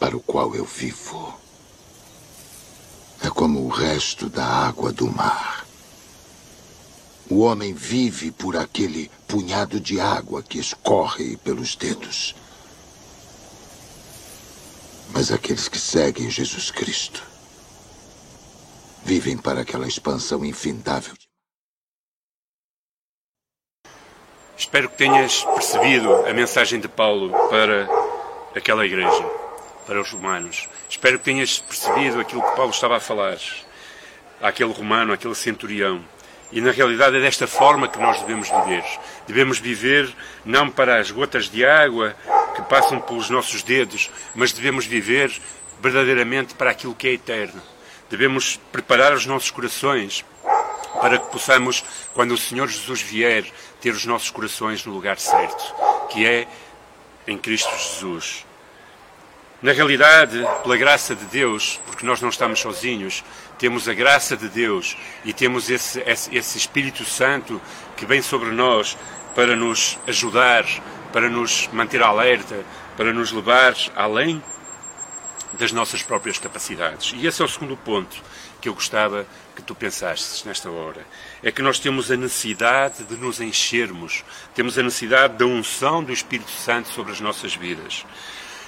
para 0.00 0.16
o 0.16 0.20
qual 0.20 0.54
eu 0.54 0.64
vivo, 0.64 1.38
é 3.20 3.28
como 3.28 3.60
o 3.64 3.68
resto 3.68 4.28
da 4.28 4.44
água 4.44 4.92
do 4.92 5.06
mar. 5.06 5.64
O 7.30 7.40
homem 7.40 7.72
vive 7.72 8.30
por 8.30 8.56
aquele 8.56 9.10
punhado 9.28 9.78
de 9.78 10.00
água 10.00 10.42
que 10.42 10.58
escorre 10.58 11.36
pelos 11.36 11.76
dedos. 11.76 12.34
Mas 15.12 15.30
aqueles 15.30 15.68
que 15.68 15.78
seguem 15.78 16.30
Jesus 16.30 16.70
Cristo 16.70 17.22
vivem 19.12 19.36
para 19.36 19.60
aquela 19.60 19.86
expansão 19.86 20.42
infindável. 20.42 21.12
Espero 24.56 24.88
que 24.88 24.96
tenhas 24.96 25.44
percebido 25.44 26.26
a 26.26 26.32
mensagem 26.32 26.80
de 26.80 26.88
Paulo 26.88 27.30
para 27.50 27.86
aquela 28.56 28.86
igreja, 28.86 29.22
para 29.86 30.00
os 30.00 30.10
romanos. 30.10 30.66
Espero 30.88 31.18
que 31.18 31.26
tenhas 31.26 31.58
percebido 31.58 32.20
aquilo 32.20 32.42
que 32.42 32.56
Paulo 32.56 32.70
estava 32.70 32.96
a 32.96 33.00
falar 33.00 33.36
àquele 34.40 34.72
romano, 34.72 35.12
àquele 35.12 35.34
centurião. 35.34 36.02
E 36.50 36.62
na 36.62 36.70
realidade 36.70 37.18
é 37.18 37.20
desta 37.20 37.46
forma 37.46 37.88
que 37.88 37.98
nós 37.98 38.18
devemos 38.20 38.48
viver. 38.48 38.84
Devemos 39.26 39.58
viver 39.58 40.10
não 40.42 40.70
para 40.70 41.00
as 41.00 41.10
gotas 41.10 41.50
de 41.50 41.66
água 41.66 42.16
que 42.56 42.62
passam 42.62 42.98
pelos 42.98 43.28
nossos 43.28 43.62
dedos, 43.62 44.10
mas 44.34 44.52
devemos 44.52 44.86
viver 44.86 45.30
verdadeiramente 45.82 46.54
para 46.54 46.70
aquilo 46.70 46.94
que 46.94 47.08
é 47.08 47.12
eterno. 47.12 47.60
Devemos 48.12 48.60
preparar 48.70 49.14
os 49.14 49.24
nossos 49.24 49.50
corações 49.50 50.22
para 51.00 51.16
que 51.16 51.32
possamos, 51.32 51.82
quando 52.12 52.32
o 52.32 52.36
Senhor 52.36 52.68
Jesus 52.68 53.00
vier, 53.00 53.42
ter 53.80 53.88
os 53.88 54.04
nossos 54.04 54.28
corações 54.28 54.84
no 54.84 54.92
lugar 54.92 55.18
certo, 55.18 55.74
que 56.10 56.26
é 56.26 56.46
em 57.26 57.38
Cristo 57.38 57.70
Jesus. 57.70 58.44
Na 59.62 59.72
realidade, 59.72 60.44
pela 60.62 60.76
graça 60.76 61.16
de 61.16 61.24
Deus, 61.24 61.80
porque 61.86 62.04
nós 62.04 62.20
não 62.20 62.28
estamos 62.28 62.60
sozinhos, 62.60 63.24
temos 63.58 63.88
a 63.88 63.94
graça 63.94 64.36
de 64.36 64.50
Deus 64.50 64.94
e 65.24 65.32
temos 65.32 65.70
esse, 65.70 66.00
esse, 66.00 66.36
esse 66.36 66.58
Espírito 66.58 67.06
Santo 67.06 67.62
que 67.96 68.04
vem 68.04 68.20
sobre 68.20 68.50
nós 68.50 68.94
para 69.34 69.56
nos 69.56 69.98
ajudar, 70.06 70.66
para 71.14 71.30
nos 71.30 71.66
manter 71.72 72.02
alerta, 72.02 72.62
para 72.94 73.10
nos 73.10 73.32
levar 73.32 73.74
além 73.96 74.42
das 75.58 75.72
nossas 75.72 76.02
próprias 76.02 76.38
capacidades. 76.38 77.12
E 77.16 77.26
esse 77.26 77.42
é 77.42 77.44
o 77.44 77.48
segundo 77.48 77.76
ponto 77.76 78.22
que 78.60 78.68
eu 78.68 78.74
gostava 78.74 79.26
que 79.54 79.62
tu 79.62 79.74
pensasses 79.74 80.44
nesta 80.44 80.70
hora. 80.70 81.04
É 81.42 81.50
que 81.50 81.62
nós 81.62 81.78
temos 81.78 82.10
a 82.10 82.16
necessidade 82.16 83.04
de 83.04 83.16
nos 83.16 83.40
enchermos, 83.40 84.24
temos 84.54 84.78
a 84.78 84.82
necessidade 84.82 85.34
da 85.36 85.44
unção 85.44 86.02
do 86.02 86.12
Espírito 86.12 86.50
Santo 86.50 86.88
sobre 86.88 87.12
as 87.12 87.20
nossas 87.20 87.54
vidas. 87.54 88.06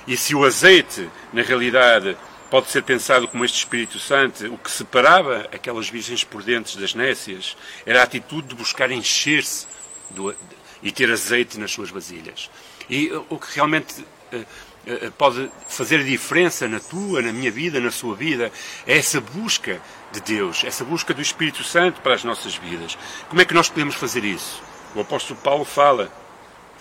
E 0.06 0.16
se 0.16 0.34
o 0.34 0.44
azeite, 0.44 1.08
na 1.32 1.42
realidade, 1.42 2.16
pode 2.50 2.70
ser 2.70 2.82
pensado 2.82 3.26
como 3.26 3.44
este 3.44 3.58
Espírito 3.58 3.98
Santo, 3.98 4.52
o 4.52 4.58
que 4.58 4.70
separava 4.70 5.48
aquelas 5.52 5.88
virgens 5.88 6.24
prudentes 6.24 6.76
das 6.76 6.94
nécias 6.94 7.56
era 7.86 8.00
a 8.00 8.04
atitude 8.04 8.48
de 8.48 8.54
buscar 8.54 8.90
encher-se 8.90 9.66
e 10.82 10.92
ter 10.92 11.10
azeite 11.10 11.58
nas 11.58 11.72
suas 11.72 11.90
vasilhas. 11.90 12.50
E 12.88 13.08
uh, 13.08 13.24
o 13.30 13.38
que 13.38 13.54
realmente 13.54 14.02
uh, 14.32 14.46
pode 15.16 15.50
fazer 15.68 16.00
a 16.00 16.04
diferença 16.04 16.68
na 16.68 16.80
tua, 16.80 17.22
na 17.22 17.32
minha 17.32 17.50
vida, 17.50 17.80
na 17.80 17.90
sua 17.90 18.14
vida, 18.14 18.52
é 18.86 18.98
essa 18.98 19.20
busca 19.20 19.80
de 20.12 20.20
Deus, 20.20 20.62
essa 20.64 20.84
busca 20.84 21.14
do 21.14 21.22
Espírito 21.22 21.64
Santo 21.64 22.00
para 22.00 22.14
as 22.14 22.24
nossas 22.24 22.54
vidas. 22.54 22.96
Como 23.28 23.40
é 23.40 23.44
que 23.44 23.54
nós 23.54 23.68
podemos 23.68 23.94
fazer 23.94 24.24
isso? 24.24 24.62
O 24.94 25.00
apóstolo 25.00 25.38
Paulo 25.40 25.64
fala 25.64 26.12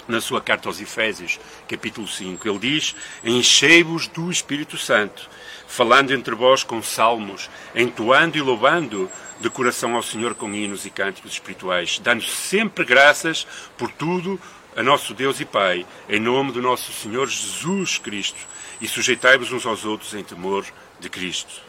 na 0.08 0.20
sua 0.20 0.42
carta 0.42 0.68
aos 0.68 0.82
Efésios, 0.82 1.40
capítulo 1.68 2.08
5. 2.08 2.48
Ele 2.48 2.60
diz: 2.60 2.96
Enchei-vos 3.24 4.08
do 4.08 4.30
Espírito 4.30 4.78
Santo, 4.78 5.30
falando 5.68 6.14
entre 6.14 6.36
vós 6.36 6.64
com 6.64 6.82
salmos, 6.82 7.50
entoando 7.74 8.38
e 8.38 8.42
louvando 8.42 9.10
de 9.40 9.50
coração 9.50 9.96
ao 9.96 10.04
Senhor 10.04 10.36
com 10.36 10.54
hinos 10.54 10.86
e 10.86 10.90
cânticos 10.90 11.34
espirituais, 11.34 12.00
dando 12.00 12.24
sempre 12.24 12.86
graças 12.86 13.48
por 13.78 13.92
tudo 13.92 14.40
a 14.76 14.84
nosso 14.84 15.14
Deus 15.14 15.40
e 15.40 15.46
Pai, 15.46 15.86
em 16.10 16.20
nome 16.20 16.52
do 16.52 16.62
nosso 16.62 16.92
Senhor 16.92 17.28
Jesus 17.28 17.98
Cristo, 17.98 18.40
e 18.82 18.88
sujeitai-vos 18.88 19.52
uns 19.52 19.66
aos 19.66 19.86
outros 19.86 20.14
em 20.14 20.24
temor 20.24 20.66
de 21.00 21.10
Cristo. 21.10 21.62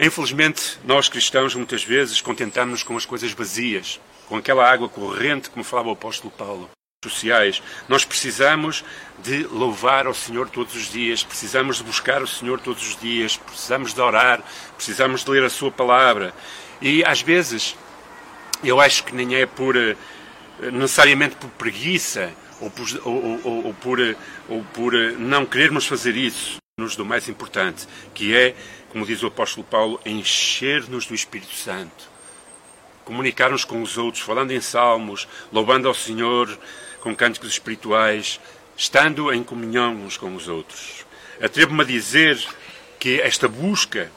Infelizmente, 0.00 0.78
nós 0.84 1.08
cristãos 1.08 1.54
muitas 1.54 1.84
vezes 1.84 2.20
contentamos-nos 2.20 2.82
com 2.82 2.96
as 2.96 3.06
coisas 3.06 3.32
vazias, 3.32 4.00
com 4.28 4.36
aquela 4.36 4.68
água 4.70 4.88
corrente, 4.88 5.50
como 5.50 5.64
falava 5.64 5.90
o 5.90 5.92
apóstolo 5.92 6.32
Paulo 6.36 6.70
sociais. 7.04 7.60
Nós 7.88 8.04
precisamos 8.04 8.84
de 9.22 9.42
louvar 9.44 10.06
ao 10.06 10.14
Senhor 10.14 10.48
todos 10.48 10.74
os 10.76 10.90
dias, 10.90 11.22
precisamos 11.24 11.78
de 11.78 11.84
buscar 11.84 12.22
o 12.22 12.26
Senhor 12.28 12.60
todos 12.60 12.82
os 12.82 12.96
dias, 12.96 13.36
precisamos 13.36 13.92
de 13.92 14.00
orar, 14.00 14.40
precisamos 14.76 15.24
de 15.24 15.30
ler 15.30 15.44
a 15.44 15.50
Sua 15.50 15.70
palavra. 15.70 16.32
E 16.80 17.04
às 17.04 17.20
vezes, 17.20 17.76
eu 18.62 18.80
acho 18.80 19.04
que 19.04 19.14
nem 19.14 19.34
é 19.34 19.46
por 19.46 19.76
eh, 19.76 19.96
necessariamente 20.70 21.36
por 21.36 21.50
preguiça 21.50 22.32
ou 22.60 22.70
por, 22.70 22.86
ou, 23.04 23.40
ou, 23.44 23.66
ou 23.66 23.74
por, 23.74 23.98
ou 24.48 24.64
por 24.72 24.92
não 25.18 25.44
querermos 25.44 25.86
fazer 25.86 26.16
isso, 26.16 26.56
nos 26.78 26.94
do 26.94 27.04
mais 27.04 27.28
importante, 27.28 27.88
que 28.14 28.36
é, 28.36 28.54
como 28.90 29.04
diz 29.04 29.22
o 29.22 29.26
apóstolo 29.26 29.66
Paulo, 29.66 30.00
encher-nos 30.06 31.06
do 31.06 31.14
Espírito 31.14 31.54
Santo 31.54 32.12
comunicar-nos 33.04 33.64
com 33.64 33.82
os 33.82 33.98
outros, 33.98 34.22
falando 34.22 34.52
em 34.52 34.60
salmos, 34.60 35.28
louvando 35.52 35.88
ao 35.88 35.94
Senhor, 35.94 36.58
com 37.00 37.14
cânticos 37.14 37.50
espirituais, 37.50 38.40
estando 38.76 39.32
em 39.32 39.42
comunhão 39.42 39.94
uns 39.94 40.16
com 40.16 40.34
os 40.34 40.48
outros. 40.48 41.04
Atrevo-me 41.40 41.82
a 41.82 41.86
dizer 41.86 42.38
que 42.98 43.20
esta 43.20 43.48
busca 43.48 44.10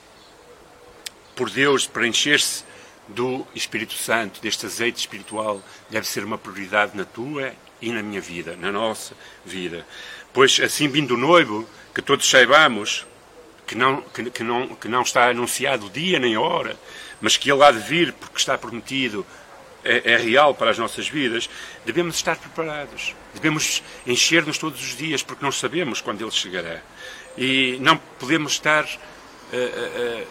por 1.36 1.50
Deus 1.50 1.88
para 1.88 2.08
encher-se 2.08 2.64
do 3.08 3.46
Espírito 3.54 3.94
Santo, 3.94 4.42
deste 4.42 4.66
azeite 4.66 5.00
espiritual, 5.00 5.62
deve 5.90 6.08
ser 6.08 6.24
uma 6.24 6.38
prioridade 6.38 6.98
na 6.98 7.06
tua 7.06 7.54
e 7.82 7.92
na 7.92 8.02
minha 8.02 8.22
vida, 8.22 8.56
na 8.56 8.72
nossa 8.72 9.16
vida. 9.46 9.86
Pois, 10.34 10.60
assim 10.60 10.88
vindo 10.88 11.14
o 11.14 11.18
noivo, 11.18 11.68
que 11.94 12.02
todos 12.02 12.30
saibamos 12.30 13.06
que 13.66 13.76
não, 13.76 14.02
que, 14.02 14.30
que, 14.30 14.44
não, 14.44 14.68
que 14.76 14.88
não 14.88 15.02
está 15.02 15.30
anunciado 15.30 15.90
dia 15.90 16.20
nem 16.20 16.38
hora, 16.38 16.78
mas 17.22 17.38
que 17.38 17.52
ele 17.52 17.64
há 17.64 17.72
de 17.72 17.80
vir 17.80 18.14
porque 18.14 18.38
está 18.38 18.58
prometido 18.58 19.26
é, 19.84 20.14
é 20.14 20.18
real 20.18 20.54
para 20.56 20.72
as 20.72 20.78
nossas 20.78 21.08
vidas, 21.08 21.50
devemos 21.86 22.16
estar 22.16 22.36
preparados. 22.38 23.16
Devemos 23.34 23.84
encher-nos 24.06 24.58
todos 24.58 24.82
os 24.82 24.98
dias, 24.98 25.22
porque 25.22 25.46
não 25.46 25.52
sabemos 25.52 26.02
quando 26.02 26.22
ele 26.22 26.32
chegará. 26.32 26.82
E 27.38 27.78
não 27.80 27.98
podemos 27.98 28.54
estar 28.54 28.84
uh, 28.84 30.22
uh, 30.22 30.28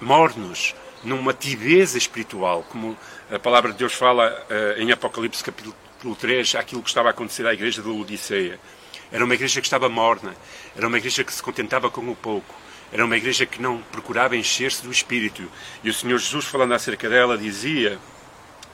mornos 0.00 0.74
numa 1.04 1.32
tibieza 1.32 1.98
espiritual, 1.98 2.64
como 2.70 2.96
a 3.30 3.38
palavra 3.38 3.72
de 3.72 3.78
Deus 3.78 3.92
fala 3.92 4.46
em 4.76 4.90
Apocalipse 4.90 5.44
capítulo 5.44 5.74
3, 6.18 6.54
aquilo 6.56 6.82
que 6.82 6.88
estava 6.88 7.08
a 7.08 7.10
acontecer 7.10 7.46
à 7.46 7.52
igreja 7.52 7.82
de 7.82 7.88
Laodiceia. 7.88 8.58
Era 9.12 9.24
uma 9.24 9.34
igreja 9.34 9.60
que 9.60 9.66
estava 9.66 9.88
morna, 9.88 10.34
era 10.76 10.88
uma 10.88 10.98
igreja 10.98 11.22
que 11.22 11.32
se 11.32 11.42
contentava 11.42 11.90
com 11.90 12.00
o 12.08 12.16
pouco, 12.16 12.54
era 12.92 13.04
uma 13.04 13.16
igreja 13.16 13.46
que 13.46 13.60
não 13.60 13.78
procurava 13.92 14.36
encher-se 14.36 14.82
do 14.82 14.90
Espírito. 14.90 15.42
E 15.82 15.90
o 15.90 15.94
Senhor 15.94 16.18
Jesus, 16.18 16.46
falando 16.46 16.74
acerca 16.74 17.08
dela, 17.08 17.38
dizia: 17.38 17.98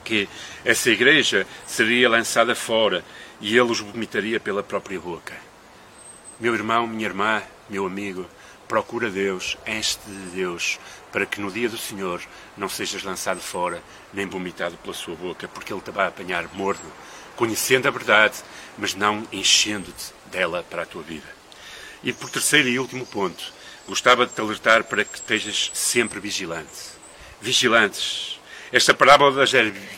que 0.03 0.27
essa 0.65 0.89
igreja 0.89 1.45
seria 1.65 2.09
lançada 2.09 2.55
fora 2.55 3.03
e 3.39 3.57
ele 3.57 3.71
os 3.71 3.79
vomitaria 3.79 4.39
pela 4.39 4.63
própria 4.63 4.99
boca. 4.99 5.33
Meu 6.39 6.53
irmão, 6.53 6.87
minha 6.87 7.07
irmã, 7.07 7.41
meu 7.69 7.85
amigo, 7.85 8.27
procura 8.67 9.09
Deus, 9.09 9.57
enche 9.65 9.97
de 10.05 10.35
Deus, 10.35 10.79
para 11.11 11.25
que 11.25 11.41
no 11.41 11.51
dia 11.51 11.69
do 11.69 11.77
Senhor 11.77 12.21
não 12.57 12.69
sejas 12.69 13.03
lançado 13.03 13.39
fora, 13.39 13.83
nem 14.13 14.25
vomitado 14.25 14.77
pela 14.77 14.93
sua 14.93 15.15
boca, 15.15 15.47
porque 15.47 15.73
Ele 15.73 15.81
te 15.81 15.91
vai 15.91 16.07
apanhar 16.07 16.47
morno, 16.53 16.91
conhecendo 17.35 17.87
a 17.87 17.91
verdade, 17.91 18.35
mas 18.77 18.95
não 18.95 19.27
enchendo-te 19.31 20.13
dela 20.31 20.65
para 20.69 20.83
a 20.83 20.85
tua 20.85 21.03
vida. 21.03 21.27
E 22.03 22.11
por 22.13 22.29
terceiro 22.29 22.67
e 22.67 22.79
último 22.79 23.05
ponto, 23.05 23.53
gostava 23.87 24.25
de 24.25 24.33
te 24.33 24.41
alertar 24.41 24.83
para 24.83 25.03
que 25.03 25.15
estejas 25.15 25.71
sempre 25.73 26.19
vigilante. 26.19 26.91
Vigilantes, 27.41 28.39
esta 28.71 28.93
parábola 28.93 29.31
das 29.31 29.51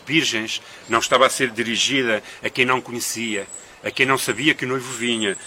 virgens 0.06 0.62
não 0.90 1.00
estava 1.00 1.28
a 1.28 1.30
ser 1.30 1.52
dirigida 1.52 2.24
a 2.42 2.50
quem 2.50 2.66
não 2.66 2.82
conhecia, 2.82 3.48
a 3.84 3.92
quem 3.92 4.06
não 4.06 4.18
sabia 4.18 4.54
que 4.56 4.66
o 4.66 4.68
noivo 4.68 4.92
vinha. 4.94 5.38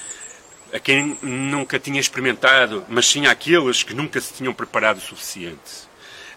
A 0.73 0.79
quem 0.79 1.17
nunca 1.23 1.79
tinha 1.79 2.01
experimentado, 2.01 2.85
mas 2.89 3.07
sim 3.07 3.27
àqueles 3.27 3.83
que 3.83 3.95
nunca 3.95 4.21
se 4.21 4.35
tinham 4.35 4.53
preparado 4.53 4.99
o 4.99 5.01
suficiente. 5.01 5.87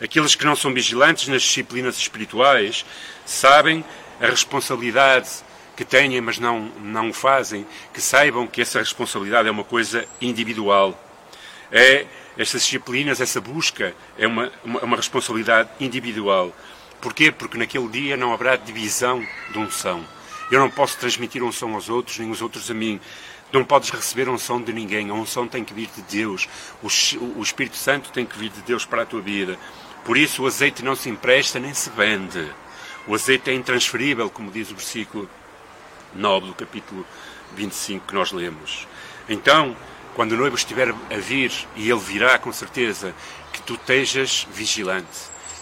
Aqueles 0.01 0.36
que 0.36 0.45
não 0.45 0.55
são 0.55 0.74
vigilantes 0.74 1.27
nas 1.27 1.41
disciplinas 1.41 1.98
espirituais 1.98 2.86
sabem 3.25 3.83
a 4.21 4.27
responsabilidade 4.27 5.29
que 5.75 5.83
têm, 5.83 6.19
mas 6.21 6.39
não, 6.39 6.71
não 6.81 7.09
o 7.09 7.13
fazem, 7.13 7.65
que 7.93 8.01
saibam 8.01 8.48
que 8.48 8.62
essa 8.62 8.79
responsabilidade 8.79 9.48
é 9.48 9.51
uma 9.51 9.63
coisa 9.63 10.05
individual. 10.21 10.98
É 11.71 12.05
estas 12.38 12.63
disciplinas, 12.63 13.19
essa 13.19 13.41
busca, 13.41 13.93
é 14.17 14.25
uma, 14.25 14.51
uma, 14.63 14.79
uma 14.81 14.98
responsabilidade 14.98 15.69
individual. 15.79 16.53
Porquê? 17.01 17.31
Porque 17.31 17.57
naquele 17.57 17.88
dia 17.89 18.17
não 18.17 18.33
haverá 18.33 18.55
divisão 18.55 19.25
de 19.51 19.57
unção. 19.57 20.05
Eu 20.51 20.59
não 20.59 20.69
posso 20.69 20.98
transmitir 20.98 21.43
unção 21.43 21.75
aos 21.75 21.89
outros, 21.89 22.17
nem 22.17 22.31
os 22.31 22.41
outros 22.41 22.71
a 22.71 22.74
mim. 22.74 23.00
Não 23.51 23.63
podes 23.63 23.89
receber 23.89 24.29
unção 24.29 24.62
de 24.62 24.72
ninguém. 24.72 25.10
A 25.10 25.13
unção 25.13 25.48
tem 25.48 25.63
que 25.63 25.74
vir 25.74 25.89
de 25.96 26.01
Deus. 26.03 26.48
O, 26.84 26.88
o 27.39 27.41
Espírito 27.41 27.77
Santo 27.77 28.12
tem 28.12 28.25
que 28.25 28.38
vir 28.38 28.50
de 28.50 28.62
Deus 28.62 28.86
para 28.86 29.01
a 29.01 29.06
tua 29.06 29.22
vida. 29.22 29.58
Por 30.06 30.18
isso 30.18 30.44
o 30.44 30.48
azeite 30.48 30.84
não 30.84 30.96
se 30.96 31.10
empresta 31.10 31.60
nem 31.60 31.74
se 31.74 31.89
vende. 31.89 32.50
O 33.08 33.15
azeite 33.15 33.50
é 33.50 33.53
intransferível, 33.53 34.29
como 34.29 34.51
diz 34.51 34.70
o 34.70 34.75
versículo 34.75 35.29
9 36.13 36.48
do 36.48 36.53
capítulo 36.53 37.06
25 37.56 38.08
que 38.08 38.13
nós 38.13 38.32
lemos. 38.32 38.88
Então, 39.27 39.75
quando 40.15 40.34
o 40.34 40.38
noivo 40.38 40.56
estiver 40.56 40.89
a 40.89 41.18
vir, 41.18 41.51
e 41.75 41.89
ele 41.89 42.00
virá 42.00 42.38
com 42.38 42.51
certeza, 42.51 43.15
que 43.51 43.62
tu 43.62 43.75
estejas 43.75 44.48
vigilante, 44.51 45.08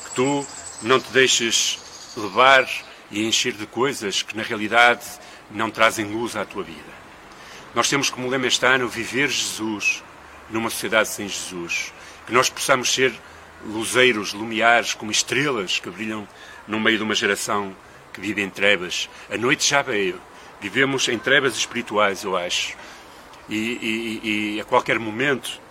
que 0.05 0.11
tu 0.15 0.45
não 0.81 0.99
te 0.99 1.11
deixes 1.11 1.79
levar 2.17 2.67
e 3.11 3.25
encher 3.25 3.53
de 3.53 3.65
coisas 3.65 4.21
que 4.21 4.35
na 4.35 4.43
realidade 4.43 5.05
não 5.51 5.69
trazem 5.69 6.05
luz 6.05 6.35
à 6.35 6.43
tua 6.43 6.63
vida. 6.63 6.96
Nós 7.77 7.89
temos 7.89 8.09
como 8.09 8.27
lema 8.27 8.47
este 8.47 8.65
ano 8.65 8.89
viver 8.89 9.29
Jesus 9.29 10.03
numa 10.49 10.67
sociedade 10.67 11.09
sem 11.09 11.27
Jesus. 11.27 11.93
Que 12.25 12.33
nós 12.33 12.49
possamos 12.49 12.91
ser 12.91 13.13
luzeiros, 13.67 14.33
lumiares, 14.33 14.95
como 14.95 15.11
estrelas 15.11 15.77
que 15.77 15.87
brilham 15.87 16.27
no 16.67 16.79
meio 16.79 16.97
de 16.97 17.03
uma 17.03 17.13
geração 17.13 17.77
que 18.11 18.19
vive 18.19 18.41
em 18.41 18.49
trevas. 18.49 19.07
A 19.29 19.37
noite 19.37 19.69
já 19.69 19.83
veio. 19.83 20.19
Vivemos 20.59 21.07
em 21.07 21.19
trevas 21.19 21.55
espirituais, 21.55 22.23
eu 22.23 22.35
acho. 22.35 22.75
E, 23.47 23.55
e, 24.25 24.55
e 24.55 24.59
a 24.59 24.65
qualquer 24.65 24.97
momento 24.97 25.61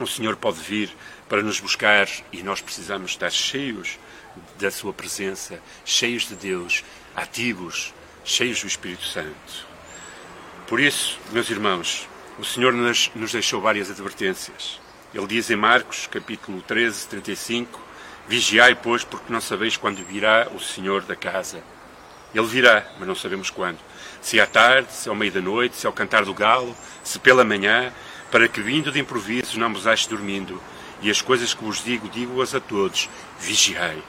o 0.00 0.06
Senhor 0.06 0.36
pode 0.36 0.58
vir 0.58 0.90
para 1.28 1.42
nos 1.42 1.60
buscar 1.60 2.08
e 2.32 2.42
nós 2.42 2.62
precisamos 2.62 3.10
estar 3.10 3.28
cheios 3.30 3.98
da 4.58 4.70
Sua 4.70 4.94
presença, 4.94 5.60
cheios 5.84 6.26
de 6.26 6.34
Deus, 6.34 6.82
ativos, 7.14 7.92
cheios 8.24 8.62
do 8.62 8.66
Espírito 8.66 9.04
Santo. 9.04 9.71
Por 10.72 10.80
isso, 10.80 11.18
meus 11.32 11.50
irmãos, 11.50 12.08
o 12.38 12.44
Senhor 12.46 12.72
nos, 12.72 13.10
deixou 13.30 13.60
várias 13.60 13.90
advertências. 13.90 14.80
Ele 15.12 15.26
diz 15.26 15.50
em 15.50 15.54
Marcos, 15.54 16.06
capítulo 16.06 16.62
13, 16.62 17.08
35, 17.08 17.78
Vigiai, 18.26 18.74
pois, 18.74 19.04
porque 19.04 19.30
não 19.30 19.38
sabeis 19.38 19.76
quando 19.76 20.02
virá 20.02 20.48
o 20.54 20.58
Senhor 20.58 21.02
da 21.02 21.14
casa. 21.14 21.62
Ele 22.34 22.46
virá, 22.46 22.86
mas 22.98 23.06
não 23.06 23.14
sabemos 23.14 23.50
quando. 23.50 23.76
Se 24.22 24.40
à 24.40 24.46
tarde, 24.46 24.90
se 24.94 25.10
ao 25.10 25.14
meio 25.14 25.30
da 25.30 25.42
noite, 25.42 25.76
se 25.76 25.86
ao 25.86 25.92
cantar 25.92 26.24
do 26.24 26.32
galo, 26.32 26.74
se 27.04 27.18
pela 27.18 27.44
manhã, 27.44 27.92
para 28.30 28.48
que 28.48 28.62
vindo 28.62 28.90
de 28.90 28.98
improviso 28.98 29.60
não 29.60 29.74
vos 29.74 29.86
ache 29.86 30.08
dormindo. 30.08 30.58
E 31.02 31.10
as 31.10 31.20
coisas 31.20 31.52
que 31.52 31.62
vos 31.62 31.84
digo, 31.84 32.08
digo-as 32.08 32.54
a 32.54 32.60
todos. 32.60 33.10
Vigiai. 33.38 34.02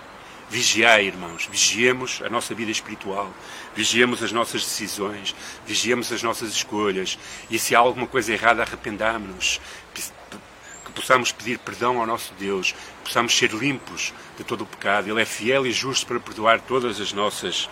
Vigiai, 0.53 1.07
irmãos, 1.07 1.47
vigiemos 1.49 2.21
a 2.23 2.29
nossa 2.29 2.53
vida 2.53 2.69
espiritual, 2.69 3.33
vigiemos 3.75 4.21
as 4.21 4.31
nossas 4.31 4.61
decisões, 4.63 5.35
vigiemos 5.65 6.11
as 6.11 6.21
nossas 6.21 6.51
escolhas 6.51 7.17
e 7.49 7.57
se 7.57 7.75
há 7.75 7.79
alguma 7.79 8.05
coisa 8.05 8.31
errada, 8.31 8.61
arrependamos-nos, 8.61 9.59
que 9.95 10.91
possamos 10.93 11.31
pedir 11.31 11.57
perdão 11.57 11.99
ao 11.99 12.05
nosso 12.05 12.35
Deus, 12.37 12.71
que 12.71 13.05
possamos 13.05 13.35
ser 13.35 13.49
limpos 13.49 14.13
de 14.37 14.43
todo 14.43 14.61
o 14.61 14.67
pecado. 14.67 15.09
Ele 15.09 15.23
é 15.23 15.25
fiel 15.25 15.65
e 15.65 15.71
justo 15.71 16.05
para 16.05 16.19
perdoar 16.19 16.61
todas 16.61 17.01
as 17.01 17.11
nossas 17.13 17.67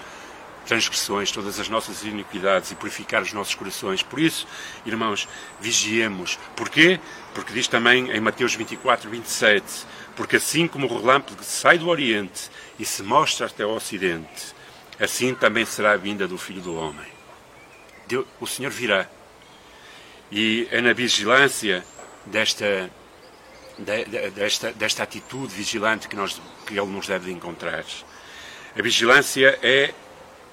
transgressões, 0.66 1.32
todas 1.32 1.60
as 1.60 1.70
nossas 1.70 2.04
iniquidades 2.04 2.72
e 2.72 2.76
purificar 2.76 3.22
os 3.22 3.32
nossos 3.32 3.54
corações. 3.54 4.02
Por 4.02 4.20
isso, 4.20 4.48
irmãos, 4.86 5.28
vigiemos. 5.60 6.40
Porquê? 6.56 7.00
Porque 7.34 7.54
diz 7.54 7.68
também 7.68 8.12
em 8.12 8.20
Mateus 8.20 8.56
24, 8.56 9.10
27, 9.10 9.86
porque 10.16 10.38
assim 10.38 10.68
como 10.68 10.88
o 10.88 10.98
relâmpago 10.98 11.44
sai 11.44 11.78
do 11.78 11.88
Oriente 11.88 12.50
e 12.80 12.86
se 12.86 13.04
mostra 13.04 13.46
até 13.48 13.64
ao 13.64 13.72
Ocidente, 13.72 14.54
assim 15.00 15.34
também 15.34 15.66
será 15.66 15.94
a 15.94 15.98
vinda 15.98 16.28
do 16.28 16.38
Filho 16.38 16.62
do 16.62 16.76
Homem. 16.76 17.08
Deus, 18.08 18.26
o 18.40 18.48
Senhor 18.48 18.72
virá. 18.72 19.08
E 20.32 20.68
é 20.72 20.82
na 20.82 20.94
vigilância 20.94 21.84
desta, 22.26 22.90
desta, 24.36 24.72
desta 24.74 25.04
atitude 25.04 25.54
vigilante 25.54 26.08
que, 26.08 26.16
nós, 26.16 26.42
que 26.66 26.80
Ele 26.80 26.92
nos 26.92 27.08
deve 27.08 27.32
encontrar. 27.32 27.84
A 28.78 28.82
vigilância 28.82 29.60
é 29.62 29.94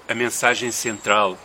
a 0.09 0.15
mensagem 0.15 0.71
central 0.71 1.39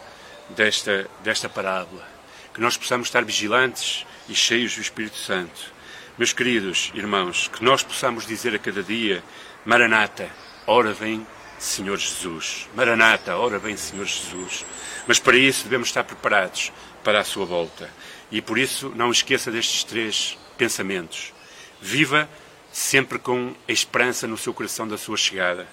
desta, 0.49 1.07
desta 1.23 1.49
parábola. 1.49 2.07
Que 2.53 2.61
nós 2.61 2.77
possamos 2.77 3.07
estar 3.07 3.23
vigilantes 3.23 4.05
e 4.29 4.35
cheios 4.35 4.75
do 4.75 4.81
Espírito 4.81 5.17
Santo. 5.17 5.73
Meus 6.17 6.33
queridos 6.33 6.91
irmãos, 6.93 7.47
que 7.47 7.63
nós 7.63 7.83
possamos 7.83 8.25
dizer 8.25 8.53
a 8.55 8.59
cada 8.59 8.83
dia: 8.83 9.23
Maranata, 9.65 10.29
Ora 10.65 10.93
vem, 10.93 11.27
Senhor 11.59 11.97
Jesus. 11.97 12.69
Maranata, 12.73 13.35
ora 13.35 13.59
vem, 13.59 13.75
Senhor 13.75 14.05
Jesus. 14.05 14.65
Mas 15.05 15.19
para 15.19 15.35
isso 15.35 15.65
devemos 15.65 15.89
estar 15.89 16.05
preparados 16.05 16.71
para 17.03 17.19
a 17.19 17.23
sua 17.23 17.45
volta. 17.45 17.89
E 18.31 18.41
por 18.41 18.57
isso 18.57 18.93
não 18.95 19.11
esqueça 19.11 19.51
destes 19.51 19.83
três 19.83 20.37
pensamentos. 20.57 21.33
Viva 21.81 22.29
sempre 22.71 23.19
com 23.19 23.53
a 23.67 23.71
esperança 23.73 24.25
no 24.25 24.37
seu 24.37 24.53
coração 24.53 24.87
da 24.87 24.97
sua 24.97 25.17
chegada. 25.17 25.67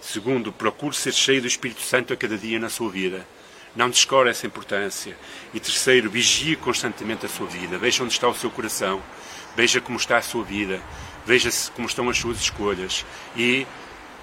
Segundo, 0.00 0.50
procure 0.50 0.96
ser 0.96 1.12
cheio 1.12 1.42
do 1.42 1.46
Espírito 1.46 1.82
Santo 1.82 2.14
a 2.14 2.16
cada 2.16 2.38
dia 2.38 2.58
na 2.58 2.70
sua 2.70 2.90
vida. 2.90 3.26
Não 3.76 3.90
descore 3.90 4.30
essa 4.30 4.46
importância. 4.46 5.14
E 5.52 5.60
terceiro, 5.60 6.10
vigie 6.10 6.56
constantemente 6.56 7.26
a 7.26 7.28
sua 7.28 7.46
vida. 7.46 7.76
Veja 7.76 8.02
onde 8.02 8.14
está 8.14 8.26
o 8.26 8.34
seu 8.34 8.50
coração. 8.50 9.02
Veja 9.56 9.80
como 9.80 9.98
está 9.98 10.16
a 10.16 10.22
sua 10.22 10.44
vida. 10.44 10.80
Veja 11.26 11.50
como 11.74 11.86
estão 11.86 12.08
as 12.08 12.18
suas 12.18 12.38
escolhas. 12.38 13.04
E 13.36 13.66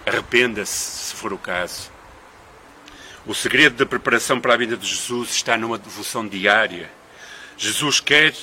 Arrependa-se, 0.08 1.08
se 1.10 1.16
for 1.16 1.34
o 1.34 1.38
caso. 1.38 1.92
O 3.26 3.36
segredo 3.36 3.76
da 3.76 3.86
preparação 3.86 4.40
para 4.40 4.54
a 4.54 4.58
vida 4.58 4.78
de 4.78 4.88
Jesus 4.88 5.32
está 5.32 5.58
numa 5.58 5.78
devoção 5.78 6.26
diária. 6.26 6.90
Jesus 7.58 8.00
quer 8.00 8.34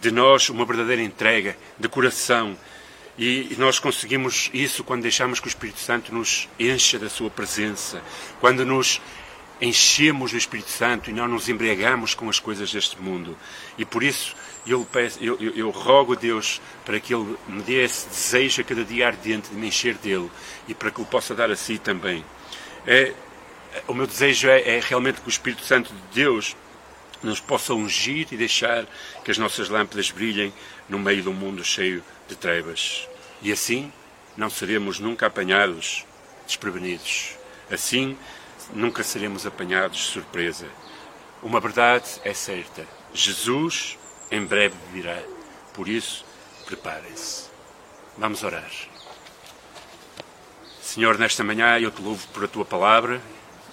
de 0.00 0.10
nós 0.10 0.48
uma 0.48 0.64
verdadeira 0.64 1.02
entrega 1.02 1.58
de 1.78 1.86
coração. 1.90 2.56
E 3.18 3.54
nós 3.58 3.78
conseguimos 3.78 4.48
isso 4.54 4.82
quando 4.82 5.02
deixamos 5.02 5.40
que 5.40 5.46
o 5.46 5.50
Espírito 5.50 5.78
Santo 5.78 6.14
nos 6.14 6.48
encha 6.58 6.98
da 6.98 7.10
sua 7.10 7.28
presença, 7.28 8.02
quando 8.40 8.64
nos 8.64 8.98
enchemos 9.60 10.32
do 10.32 10.38
Espírito 10.38 10.70
Santo 10.70 11.10
e 11.10 11.12
não 11.12 11.26
nos 11.26 11.48
embriagamos 11.48 12.14
com 12.14 12.28
as 12.28 12.38
coisas 12.38 12.72
deste 12.72 13.00
mundo. 13.00 13.36
E 13.76 13.84
por 13.84 14.02
isso 14.02 14.36
eu, 14.66 14.84
peço, 14.84 15.18
eu, 15.22 15.36
eu, 15.40 15.54
eu, 15.54 15.70
rogo 15.70 16.12
a 16.12 16.16
Deus 16.16 16.60
para 16.84 17.00
que 17.00 17.14
Ele 17.14 17.36
me 17.48 17.62
dê 17.62 17.84
esse 17.84 18.08
desejo 18.08 18.60
a 18.60 18.64
cada 18.64 18.84
dia 18.84 19.06
ardente 19.06 19.50
de 19.50 19.56
me 19.56 19.68
encher 19.68 19.94
dele 19.94 20.30
e 20.66 20.74
para 20.74 20.90
que 20.90 21.00
Ele 21.00 21.08
possa 21.08 21.34
dar 21.34 21.50
a 21.50 21.56
si 21.56 21.78
também. 21.78 22.24
É, 22.86 23.12
o 23.86 23.94
meu 23.94 24.06
desejo 24.06 24.48
é, 24.48 24.76
é 24.76 24.80
realmente 24.80 25.20
que 25.20 25.28
o 25.28 25.30
Espírito 25.30 25.64
Santo 25.64 25.92
de 25.92 26.22
Deus 26.22 26.56
nos 27.22 27.40
possa 27.40 27.74
ungir 27.74 28.28
e 28.30 28.36
deixar 28.36 28.86
que 29.24 29.30
as 29.30 29.38
nossas 29.38 29.68
lâmpadas 29.68 30.10
brilhem 30.10 30.52
no 30.88 30.98
meio 30.98 31.22
de 31.22 31.28
um 31.28 31.34
mundo 31.34 31.64
cheio 31.64 32.02
de 32.28 32.36
trevas. 32.36 33.08
E 33.42 33.50
assim 33.50 33.92
não 34.36 34.48
seremos 34.48 35.00
nunca 35.00 35.26
apanhados 35.26 36.04
desprevenidos. 36.46 37.36
Assim 37.70 38.16
nunca 38.72 39.02
seremos 39.02 39.46
apanhados 39.46 39.98
de 39.98 40.04
surpresa. 40.04 40.66
Uma 41.42 41.60
verdade 41.60 42.08
é 42.24 42.34
certa: 42.34 42.86
Jesus 43.12 43.98
em 44.30 44.44
breve 44.44 44.76
virá. 44.92 45.22
Por 45.72 45.88
isso, 45.88 46.24
preparem-se. 46.66 47.48
Vamos 48.16 48.42
orar. 48.42 48.70
Senhor, 50.82 51.18
nesta 51.18 51.44
manhã 51.44 51.78
eu 51.78 51.90
te 51.90 52.02
louvo 52.02 52.26
por 52.28 52.44
a 52.44 52.48
tua 52.48 52.64
palavra 52.64 53.20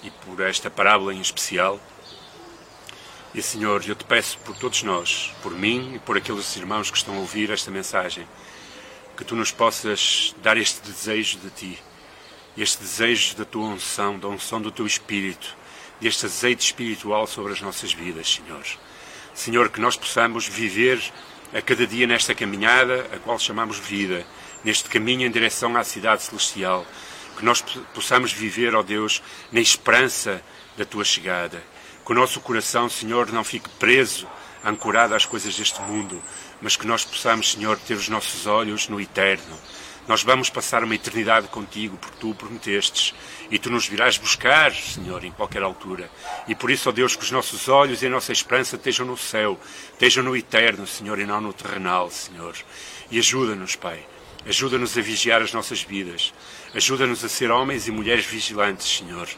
e 0.02 0.10
por 0.10 0.40
esta 0.40 0.70
parábola 0.70 1.12
em 1.12 1.20
especial. 1.20 1.80
E, 3.34 3.42
Senhor, 3.42 3.84
eu 3.86 3.94
te 3.94 4.04
peço 4.04 4.38
por 4.38 4.56
todos 4.56 4.82
nós, 4.82 5.34
por 5.42 5.52
mim 5.52 5.96
e 5.96 5.98
por 5.98 6.16
aqueles 6.16 6.56
irmãos 6.56 6.90
que 6.90 6.96
estão 6.96 7.16
a 7.16 7.18
ouvir 7.18 7.50
esta 7.50 7.70
mensagem, 7.70 8.26
que 9.16 9.24
tu 9.24 9.34
nos 9.34 9.50
possas 9.50 10.34
dar 10.42 10.56
este 10.56 10.80
desejo 10.80 11.38
de 11.38 11.50
ti, 11.50 11.82
este 12.56 12.82
desejo 12.82 13.36
da 13.36 13.44
tua 13.44 13.66
unção, 13.66 14.18
da 14.18 14.28
unção 14.28 14.60
do 14.60 14.70
teu 14.70 14.86
Espírito, 14.86 15.56
deste 16.00 16.26
azeite 16.26 16.64
espiritual 16.64 17.26
sobre 17.26 17.52
as 17.52 17.60
nossas 17.60 17.92
vidas, 17.92 18.34
Senhor. 18.34 18.64
Senhor, 19.34 19.68
que 19.68 19.80
nós 19.80 19.96
possamos 19.96 20.46
viver 20.46 21.02
a 21.52 21.60
cada 21.60 21.86
dia 21.86 22.06
nesta 22.06 22.34
caminhada, 22.34 23.06
a 23.12 23.18
qual 23.18 23.38
chamamos 23.38 23.78
vida, 23.78 24.26
neste 24.64 24.88
caminho 24.88 25.26
em 25.26 25.30
direção 25.30 25.76
à 25.76 25.84
cidade 25.84 26.22
celestial, 26.22 26.86
que 27.36 27.44
nós 27.44 27.60
possamos 27.94 28.32
viver, 28.32 28.74
ó 28.74 28.82
Deus, 28.82 29.22
na 29.52 29.60
esperança 29.60 30.42
da 30.76 30.84
tua 30.84 31.04
chegada. 31.04 31.62
Que 32.04 32.12
o 32.12 32.14
nosso 32.14 32.40
coração, 32.40 32.88
Senhor, 32.88 33.30
não 33.32 33.44
fique 33.44 33.68
preso 33.78 34.26
ancorada 34.64 35.14
às 35.14 35.26
coisas 35.26 35.54
deste 35.56 35.80
mundo, 35.82 36.22
mas 36.60 36.76
que 36.76 36.86
nós 36.86 37.04
possamos, 37.04 37.52
Senhor, 37.52 37.78
ter 37.78 37.94
os 37.94 38.08
nossos 38.08 38.46
olhos 38.46 38.88
no 38.88 39.00
eterno. 39.00 39.58
Nós 40.08 40.22
vamos 40.22 40.48
passar 40.48 40.84
uma 40.84 40.94
eternidade 40.94 41.48
contigo, 41.48 41.96
porque 41.96 42.16
tu 42.20 42.30
o 42.30 42.34
prometestes, 42.34 43.12
e 43.50 43.58
tu 43.58 43.70
nos 43.70 43.88
virás 43.88 44.16
buscar, 44.16 44.72
Senhor, 44.72 45.24
em 45.24 45.32
qualquer 45.32 45.62
altura. 45.62 46.08
E 46.46 46.54
por 46.54 46.70
isso, 46.70 46.88
ó 46.88 46.92
Deus, 46.92 47.16
que 47.16 47.24
os 47.24 47.30
nossos 47.32 47.68
olhos 47.68 48.02
e 48.02 48.06
a 48.06 48.10
nossa 48.10 48.32
esperança 48.32 48.76
estejam 48.76 49.04
no 49.04 49.16
céu, 49.16 49.58
estejam 49.92 50.22
no 50.22 50.36
eterno, 50.36 50.86
Senhor, 50.86 51.18
e 51.18 51.26
não 51.26 51.40
no 51.40 51.52
terrenal, 51.52 52.08
Senhor. 52.10 52.54
E 53.10 53.18
ajuda-nos, 53.18 53.74
Pai. 53.74 54.06
Ajuda-nos 54.46 54.96
a 54.96 55.02
vigiar 55.02 55.42
as 55.42 55.52
nossas 55.52 55.82
vidas. 55.82 56.32
Ajuda-nos 56.72 57.24
a 57.24 57.28
ser 57.28 57.50
homens 57.50 57.88
e 57.88 57.90
mulheres 57.90 58.26
vigilantes, 58.26 58.98
Senhor. 58.98 59.28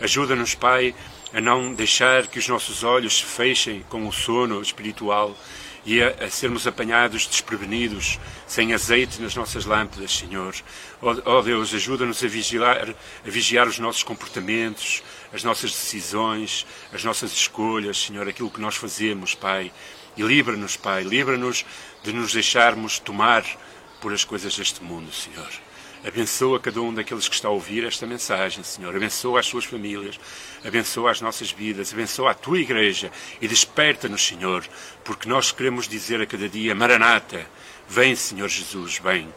Ajuda-nos, 0.00 0.54
Pai, 0.54 0.94
a 1.32 1.40
não 1.40 1.74
deixar 1.74 2.28
que 2.28 2.38
os 2.38 2.46
nossos 2.46 2.84
olhos 2.84 3.18
se 3.18 3.24
fechem 3.24 3.84
com 3.88 4.06
o 4.06 4.12
sono 4.12 4.62
espiritual 4.62 5.36
e 5.84 6.02
a, 6.02 6.08
a 6.24 6.30
sermos 6.30 6.66
apanhados 6.66 7.26
desprevenidos, 7.26 8.18
sem 8.46 8.72
azeite 8.72 9.20
nas 9.20 9.34
nossas 9.34 9.64
lâmpadas, 9.64 10.16
Senhor. 10.16 10.54
Ó 11.00 11.12
oh, 11.12 11.38
oh 11.38 11.42
Deus, 11.42 11.74
ajuda-nos 11.74 12.22
a 12.22 12.28
vigiar, 12.28 12.94
a 13.26 13.30
vigiar 13.30 13.66
os 13.66 13.78
nossos 13.78 14.02
comportamentos, 14.02 15.02
as 15.32 15.42
nossas 15.42 15.70
decisões, 15.70 16.66
as 16.92 17.02
nossas 17.02 17.32
escolhas, 17.32 17.98
Senhor, 17.98 18.28
aquilo 18.28 18.50
que 18.50 18.60
nós 18.60 18.76
fazemos, 18.76 19.34
Pai. 19.34 19.72
E 20.16 20.22
livra-nos, 20.22 20.76
Pai, 20.76 21.02
livra-nos 21.02 21.64
de 22.02 22.12
nos 22.12 22.32
deixarmos 22.32 22.98
tomar 22.98 23.44
por 24.00 24.12
as 24.12 24.24
coisas 24.24 24.56
deste 24.56 24.82
mundo, 24.82 25.12
Senhor. 25.12 25.48
Abençoa 26.04 26.58
cada 26.58 26.82
um 26.82 26.92
daqueles 26.92 27.28
que 27.28 27.34
está 27.36 27.46
a 27.46 27.52
ouvir 27.52 27.84
esta 27.84 28.04
mensagem, 28.08 28.64
Senhor. 28.64 28.94
Abençoa 28.94 29.38
as 29.38 29.46
suas 29.46 29.64
famílias, 29.64 30.18
abençoa 30.64 31.12
as 31.12 31.20
nossas 31.20 31.52
vidas, 31.52 31.92
abençoa 31.92 32.32
a 32.32 32.34
tua 32.34 32.58
igreja 32.58 33.12
e 33.40 33.46
desperta-nos, 33.46 34.26
Senhor, 34.26 34.66
porque 35.04 35.28
nós 35.28 35.52
queremos 35.52 35.86
dizer 35.86 36.20
a 36.20 36.26
cada 36.26 36.48
dia: 36.48 36.74
Maranata, 36.74 37.46
vem, 37.88 38.16
Senhor 38.16 38.48
Jesus, 38.48 38.98
vem. 38.98 39.32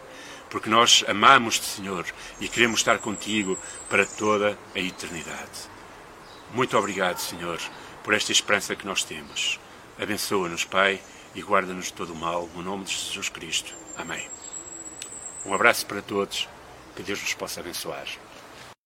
Porque 0.49 0.67
nós 0.67 1.03
amamos-te, 1.07 1.65
Senhor, 1.65 2.03
e 2.39 2.47
queremos 2.47 2.79
estar 2.79 2.97
contigo 2.97 3.59
para 3.87 4.05
toda 4.05 4.57
a 4.73 4.79
eternidade. 4.79 5.69
Muito 6.51 6.75
obrigado, 6.77 7.19
Senhor, 7.19 7.59
por 8.03 8.13
esta 8.15 8.31
esperança 8.31 8.75
que 8.75 8.87
nós 8.87 9.03
temos. 9.03 9.59
Abençoa-nos, 9.99 10.63
Pai, 10.63 10.99
e 11.35 11.41
guarda-nos 11.43 11.85
de 11.85 11.93
todo 11.93 12.13
o 12.13 12.15
mal, 12.15 12.49
no 12.55 12.63
nome 12.63 12.85
de 12.85 12.91
Jesus 12.91 13.29
Cristo. 13.29 13.71
Amém. 13.95 14.27
Um 15.45 15.53
abraço 15.53 15.85
para 15.85 16.01
todos 16.01 16.47
que 16.95 17.03
Deus 17.03 17.21
nos 17.21 17.33
possa 17.33 17.59
abençoar. 17.59 18.07